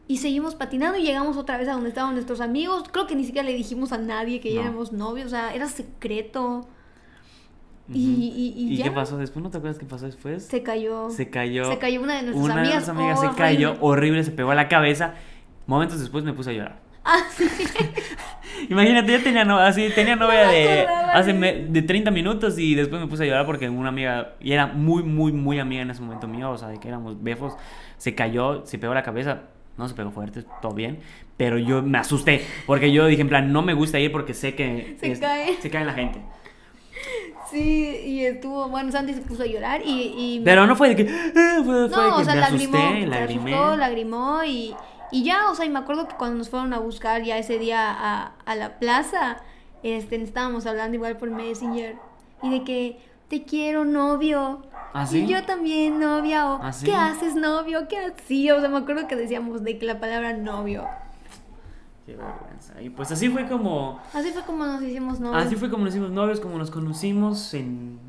Y 0.07 0.17
seguimos 0.17 0.53
patinando 0.53 0.97
y 0.97 1.03
llegamos 1.03 1.35
otra 1.38 1.57
vez 1.57 1.67
a 1.67 1.73
donde 1.73 1.89
estaban 1.89 2.13
nuestros 2.13 2.39
amigos. 2.39 2.83
Creo 2.91 3.07
que 3.07 3.15
ni 3.15 3.23
siquiera 3.23 3.47
le 3.47 3.55
dijimos 3.55 3.91
a 3.91 3.97
nadie 3.97 4.39
que 4.39 4.53
ya 4.53 4.61
éramos 4.61 4.91
novios, 4.91 5.27
o 5.27 5.29
sea, 5.29 5.55
era 5.55 5.67
secreto. 5.67 6.67
Y, 7.87 8.53
y, 8.57 8.81
qué 8.81 8.89
pasó 8.89 9.17
después? 9.17 9.43
¿No 9.43 9.51
te 9.51 9.57
acuerdas 9.57 9.77
qué 9.77 9.85
pasó 9.85 10.05
después? 10.05 10.45
Se 10.45 10.63
cayó. 10.63 11.09
Se 11.11 11.29
cayó. 11.29 11.71
Se 11.71 11.77
cayó 11.77 12.01
una 12.01 12.15
de 12.15 12.23
nuestras 12.23 12.49
amigas. 12.49 12.55
Una 12.55 12.63
de 12.63 12.73
nuestras 12.73 12.97
amigas 12.97 13.19
se 13.21 13.29
cayó, 13.35 13.75
horrible, 13.79 14.23
se 14.23 14.31
pegó 14.31 14.51
a 14.51 14.55
la 14.55 14.67
cabeza. 14.67 15.13
Momentos 15.67 15.99
después 15.99 16.23
me 16.23 16.33
puse 16.33 16.49
a 16.49 16.53
llorar. 16.53 16.79
Ah, 17.03 17.19
sí. 17.35 17.45
Imagínate, 18.69 19.11
yo 19.11 19.21
tenía, 19.21 19.45
no, 19.45 19.59
así, 19.59 19.89
tenía 19.93 20.15
novia 20.15 20.47
de 20.47 20.87
hace 20.87 21.33
de 21.33 21.81
30 21.83 22.09
minutos 22.09 22.57
y 22.57 22.73
después 22.73 22.99
me 22.99 23.07
puse 23.07 23.23
a 23.23 23.25
llorar 23.27 23.45
porque 23.45 23.69
una 23.69 23.89
amiga, 23.89 24.33
y 24.39 24.53
era 24.53 24.65
muy, 24.65 25.03
muy, 25.03 25.31
muy 25.31 25.59
amiga 25.59 25.83
en 25.83 25.91
ese 25.91 26.01
momento 26.01 26.27
mío, 26.27 26.49
o 26.49 26.57
sea, 26.57 26.69
de 26.69 26.79
que 26.79 26.87
éramos 26.87 27.21
befos, 27.21 27.53
se 27.97 28.15
cayó, 28.15 28.65
se 28.65 28.79
pegó 28.79 28.93
a 28.93 28.95
la 28.95 29.03
cabeza 29.03 29.41
no 29.77 29.87
se 29.89 29.95
pegó 29.95 30.11
fuerte, 30.11 30.43
todo 30.61 30.73
bien, 30.73 30.99
pero 31.37 31.57
yo 31.57 31.81
me 31.81 31.97
asusté, 31.97 32.45
porque 32.65 32.91
yo 32.91 33.05
dije, 33.07 33.21
en 33.21 33.29
plan, 33.29 33.51
no 33.51 33.61
me 33.61 33.73
gusta 33.73 33.99
ir 33.99 34.11
porque 34.11 34.33
sé 34.33 34.55
que 34.55 34.95
se, 34.99 35.19
cae. 35.19 35.55
se 35.59 35.69
cae 35.69 35.85
la 35.85 35.93
gente. 35.93 36.21
Sí, 37.49 38.01
y 38.05 38.25
estuvo, 38.25 38.67
bueno, 38.69 38.91
Santi 38.91 39.13
se 39.13 39.21
puso 39.21 39.43
a 39.43 39.45
llorar 39.45 39.81
y... 39.86 40.41
pero 40.43 40.65
no 40.65 40.75
fue 40.75 40.89
de 40.89 40.95
que... 40.95 41.12
Ah", 41.36 41.62
fue, 41.63 41.89
no, 41.89 42.15
o 42.17 42.23
sea, 42.23 42.34
me 42.34 42.41
lagrimó, 42.41 42.77
asusté, 42.77 43.08
lagrimé. 43.08 43.53
Asustó, 43.53 43.77
lagrimó 43.77 44.43
y, 44.43 44.75
y 45.12 45.23
ya, 45.23 45.49
o 45.51 45.55
sea, 45.55 45.65
y 45.65 45.69
me 45.69 45.79
acuerdo 45.79 46.08
que 46.08 46.15
cuando 46.15 46.38
nos 46.38 46.49
fueron 46.49 46.73
a 46.73 46.79
buscar 46.79 47.23
ya 47.23 47.38
ese 47.38 47.60
día 47.60 47.91
a, 47.91 48.34
a 48.45 48.55
la 48.55 48.79
plaza, 48.79 49.38
este, 49.84 50.21
estábamos 50.21 50.65
hablando 50.65 50.95
igual 50.95 51.17
por 51.17 51.29
Messenger 51.29 51.95
y 52.41 52.49
de 52.49 52.63
que 52.63 52.99
te 53.29 53.43
quiero 53.43 53.86
novio 53.86 54.63
¿Ah, 54.97 55.05
sí? 55.05 55.25
Y 55.25 55.27
yo 55.27 55.43
también, 55.43 55.99
novia, 55.99 56.53
o 56.53 56.60
¿Ah, 56.63 56.71
sí? 56.71 56.86
¿qué 56.86 56.95
haces, 56.95 57.36
novio? 57.36 57.86
¿Qué 57.89 57.97
hacías? 57.97 58.58
O 58.58 58.62
sea, 58.62 58.69
me 58.69 58.77
acuerdo 58.77 59.10
que 59.10 59.17
decíamos 59.17 59.62
de 59.62 59.77
que 59.77 59.86
la 59.86 59.99
palabra 59.99 60.31
novio. 60.31 60.88
Qué 62.05 62.15
vergüenza. 62.15 62.79
Y 62.81 62.89
pues 62.91 63.11
así 63.11 63.29
fue 63.29 63.47
como... 63.47 63.99
Así 64.13 64.29
fue 64.31 64.43
como 64.43 64.65
nos 64.65 64.81
hicimos 64.83 65.19
novios. 65.19 65.45
Así 65.45 65.55
fue 65.55 65.69
como 65.71 65.85
nos 65.85 65.93
hicimos 65.95 66.11
novios, 66.11 66.39
como 66.39 66.57
nos 66.57 66.69
conocimos 66.69 67.53
en, 67.55 67.99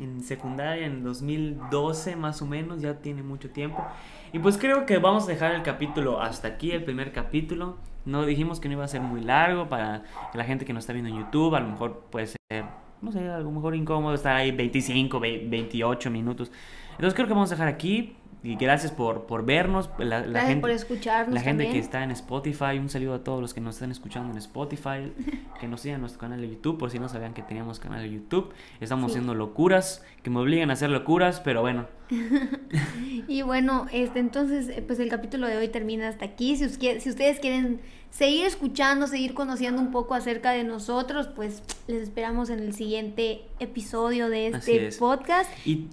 en 0.00 0.22
secundaria, 0.22 0.86
en 0.86 1.04
2012 1.04 2.16
más 2.16 2.40
o 2.42 2.46
menos, 2.46 2.80
ya 2.80 2.94
tiene 2.94 3.22
mucho 3.22 3.50
tiempo. 3.50 3.84
Y 4.32 4.38
pues 4.38 4.56
creo 4.56 4.86
que 4.86 4.98
vamos 4.98 5.24
a 5.24 5.26
dejar 5.28 5.54
el 5.54 5.62
capítulo 5.62 6.20
hasta 6.22 6.48
aquí, 6.48 6.70
el 6.72 6.82
primer 6.84 7.12
capítulo. 7.12 7.76
No 8.06 8.24
dijimos 8.26 8.58
que 8.60 8.68
no 8.68 8.74
iba 8.74 8.84
a 8.84 8.88
ser 8.88 9.00
muy 9.00 9.20
largo 9.20 9.68
para 9.68 10.02
la 10.34 10.44
gente 10.44 10.64
que 10.64 10.72
nos 10.72 10.84
está 10.84 10.92
viendo 10.92 11.10
en 11.10 11.16
YouTube, 11.18 11.54
a 11.54 11.60
lo 11.60 11.68
mejor 11.68 12.04
puede 12.10 12.26
ser, 12.26 12.64
no 13.00 13.12
sé, 13.12 13.28
a 13.28 13.38
lo 13.38 13.50
mejor 13.50 13.74
incómodo 13.74 14.14
estar 14.14 14.34
ahí 14.36 14.50
25, 14.50 15.20
ve- 15.20 15.46
28 15.48 16.10
minutos. 16.10 16.50
Entonces 16.92 17.14
creo 17.14 17.26
que 17.26 17.32
vamos 17.34 17.50
a 17.50 17.54
dejar 17.54 17.68
aquí. 17.68 18.16
Y 18.44 18.56
gracias 18.56 18.92
por, 18.92 19.24
por 19.26 19.44
vernos. 19.44 19.88
La, 19.98 20.04
la 20.04 20.20
Gracias 20.26 20.46
gente, 20.48 20.60
por 20.60 20.70
escucharnos 20.70 21.34
la 21.34 21.40
gente 21.40 21.68
que 21.70 21.78
está 21.78 22.04
en 22.04 22.10
Spotify, 22.10 22.78
un 22.78 22.88
saludo 22.90 23.14
a 23.14 23.24
todos 23.24 23.40
los 23.40 23.54
que 23.54 23.60
nos 23.60 23.76
están 23.76 23.90
escuchando 23.90 24.30
en 24.30 24.38
Spotify, 24.38 25.12
que 25.60 25.66
nos 25.66 25.80
sigan 25.80 25.96
en 25.96 26.00
nuestro 26.02 26.20
canal 26.20 26.40
de 26.40 26.50
YouTube, 26.50 26.78
por 26.78 26.90
si 26.90 26.98
no 26.98 27.08
sabían 27.08 27.32
que 27.34 27.42
teníamos 27.42 27.80
canal 27.80 28.02
de 28.02 28.10
YouTube. 28.10 28.52
Estamos 28.80 29.10
Sí. 29.10 29.16
haciendo 29.18 29.34
locuras, 29.34 30.04
que 30.22 30.30
me 30.30 30.38
obligan 30.40 30.70
a 30.70 30.74
hacer 30.74 30.90
locuras, 30.90 31.40
pero 31.40 31.62
bueno, 31.62 31.86
Y 33.28 33.42
bueno, 33.42 33.86
este, 33.92 34.18
entonces, 34.18 34.68
eh, 34.68 34.82
pues 34.86 34.98
el 35.00 35.08
capítulo 35.08 35.46
de 35.46 35.56
hoy 35.56 35.68
termina 35.68 36.08
hasta 36.08 36.24
aquí. 36.26 36.56
Si, 36.56 36.64
us- 36.66 36.78
quie- 36.78 37.00
si 37.00 37.08
ustedes 37.10 37.40
quieren 37.40 37.80
seguir 38.10 38.44
escuchando, 38.46 39.06
seguir 39.06 39.32
conociendo 39.34 39.80
un 39.80 39.90
poco 39.90 40.14
acerca 40.14 40.50
de 40.52 40.64
nosotros, 40.64 41.28
pues 41.28 41.62
les 41.86 42.02
esperamos 42.02 42.50
en 42.50 42.58
el 42.60 42.74
siguiente 42.74 43.42
episodio 43.58 44.28
de 44.28 44.48
este 44.48 44.88
es. 44.88 44.98
podcast. 44.98 45.50
Y, 45.66 45.88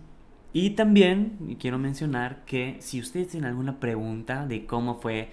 y 0.54 0.72
también 0.72 1.58
quiero 1.60 1.78
mencionar 1.78 2.44
que 2.46 2.78
si 2.80 3.00
ustedes 3.00 3.30
tienen 3.30 3.50
alguna 3.50 3.80
pregunta 3.80 4.46
de 4.46 4.66
cómo 4.66 4.96
fue, 4.96 5.30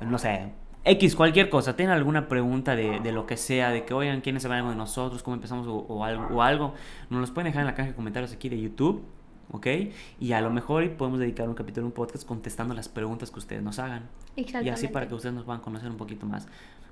no 0.00 0.18
sé, 0.18 0.52
X, 0.84 1.16
cualquier 1.16 1.50
cosa, 1.50 1.76
tienen 1.76 1.94
alguna 1.94 2.28
pregunta 2.28 2.74
de, 2.74 3.00
de 3.00 3.12
lo 3.12 3.26
que 3.26 3.36
sea, 3.36 3.70
de 3.70 3.84
que 3.84 3.92
oigan 3.94 4.20
quiénes 4.20 4.42
saben 4.42 4.58
algo 4.58 4.70
de 4.70 4.76
nosotros, 4.76 5.22
cómo 5.22 5.34
empezamos 5.34 5.66
o, 5.66 5.74
o 5.74 6.04
algo, 6.04 6.34
o 6.34 6.42
algo, 6.42 6.74
nos 7.10 7.20
los 7.20 7.30
pueden 7.30 7.50
dejar 7.50 7.60
en 7.60 7.66
la 7.66 7.74
caja 7.74 7.88
de 7.88 7.94
comentarios 7.94 8.32
aquí 8.32 8.48
de 8.48 8.60
YouTube. 8.60 9.02
¿Ok? 9.50 9.66
Y 10.20 10.32
a 10.32 10.42
lo 10.42 10.50
mejor 10.50 10.86
podemos 10.98 11.18
dedicar 11.20 11.48
un 11.48 11.54
capítulo, 11.54 11.86
un 11.86 11.92
podcast 11.92 12.26
contestando 12.26 12.74
las 12.74 12.90
preguntas 12.90 13.30
que 13.30 13.38
ustedes 13.38 13.62
nos 13.62 13.78
hagan. 13.78 14.02
Y 14.36 14.68
así 14.68 14.88
para 14.88 15.08
que 15.08 15.14
ustedes 15.14 15.34
nos 15.34 15.44
puedan 15.44 15.62
conocer 15.62 15.90
un 15.90 15.96
poquito 15.96 16.26
más. 16.26 16.46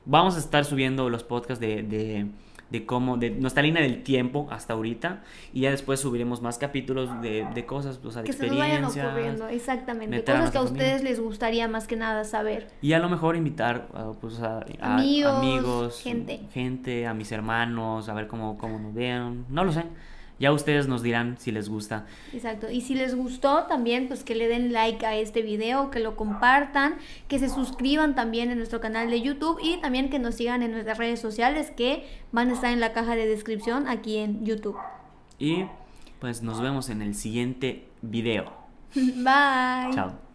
Vamos 0.06 0.36
a 0.36 0.38
estar 0.38 0.64
subiendo 0.64 1.10
los 1.10 1.22
podcasts 1.22 1.60
de, 1.60 1.82
de, 1.82 2.28
de 2.70 2.84
cómo, 2.84 3.16
de 3.16 3.30
nuestra 3.30 3.62
línea 3.62 3.80
del 3.82 4.02
tiempo 4.02 4.48
hasta 4.50 4.72
ahorita. 4.74 5.22
Y 5.52 5.60
ya 5.62 5.70
después 5.70 6.00
subiremos 6.00 6.42
más 6.42 6.58
capítulos 6.58 7.08
de, 7.22 7.46
de 7.54 7.64
cosas, 7.66 8.00
o 8.04 8.10
sea, 8.10 8.22
de 8.22 8.26
que 8.26 8.32
se 8.32 8.46
nos 8.48 8.56
vayan 8.58 8.84
experiencias. 8.84 9.06
ocurriendo, 9.06 9.48
exactamente. 9.48 10.16
a 10.18 10.24
Cosas 10.24 10.50
que 10.50 10.58
a 10.58 10.62
ustedes 10.62 11.02
les 11.04 11.20
gustaría 11.20 11.68
más 11.68 11.86
que 11.86 11.96
nada 11.96 12.24
saber. 12.24 12.68
Y 12.82 12.92
a 12.92 12.98
lo 12.98 13.08
mejor 13.08 13.36
invitar 13.36 13.88
a, 13.94 14.12
pues, 14.20 14.40
a, 14.40 14.64
a- 14.80 14.94
Amigos, 14.96 15.32
amigos, 15.38 16.00
gente. 16.02 16.40
gente, 16.52 17.06
a 17.06 17.14
mis 17.14 17.30
hermanos, 17.32 18.08
a 18.08 18.14
ver 18.14 18.26
cómo, 18.26 18.58
cómo 18.58 18.78
nos 18.78 18.92
vean. 18.94 19.44
No 19.48 19.62
lo 19.64 19.72
sé. 19.72 19.84
Ya 20.38 20.52
ustedes 20.52 20.86
nos 20.86 21.02
dirán 21.02 21.36
si 21.38 21.50
les 21.50 21.68
gusta. 21.68 22.06
Exacto. 22.32 22.70
Y 22.70 22.82
si 22.82 22.94
les 22.94 23.14
gustó 23.14 23.64
también, 23.64 24.08
pues 24.08 24.22
que 24.22 24.34
le 24.34 24.48
den 24.48 24.72
like 24.72 25.04
a 25.06 25.16
este 25.16 25.42
video, 25.42 25.90
que 25.90 26.00
lo 26.00 26.16
compartan, 26.16 26.96
que 27.28 27.38
se 27.38 27.48
suscriban 27.48 28.14
también 28.14 28.50
en 28.50 28.58
nuestro 28.58 28.80
canal 28.80 29.10
de 29.10 29.22
YouTube 29.22 29.58
y 29.62 29.78
también 29.78 30.10
que 30.10 30.18
nos 30.18 30.34
sigan 30.34 30.62
en 30.62 30.72
nuestras 30.72 30.98
redes 30.98 31.20
sociales 31.20 31.70
que 31.70 32.06
van 32.32 32.50
a 32.50 32.52
estar 32.52 32.70
en 32.70 32.80
la 32.80 32.92
caja 32.92 33.16
de 33.16 33.26
descripción 33.26 33.88
aquí 33.88 34.18
en 34.18 34.44
YouTube. 34.44 34.76
Y 35.38 35.64
pues 36.20 36.42
nos 36.42 36.60
vemos 36.60 36.90
en 36.90 37.02
el 37.02 37.14
siguiente 37.14 37.88
video. 38.02 38.52
Bye. 38.94 39.94
Chao. 39.94 40.25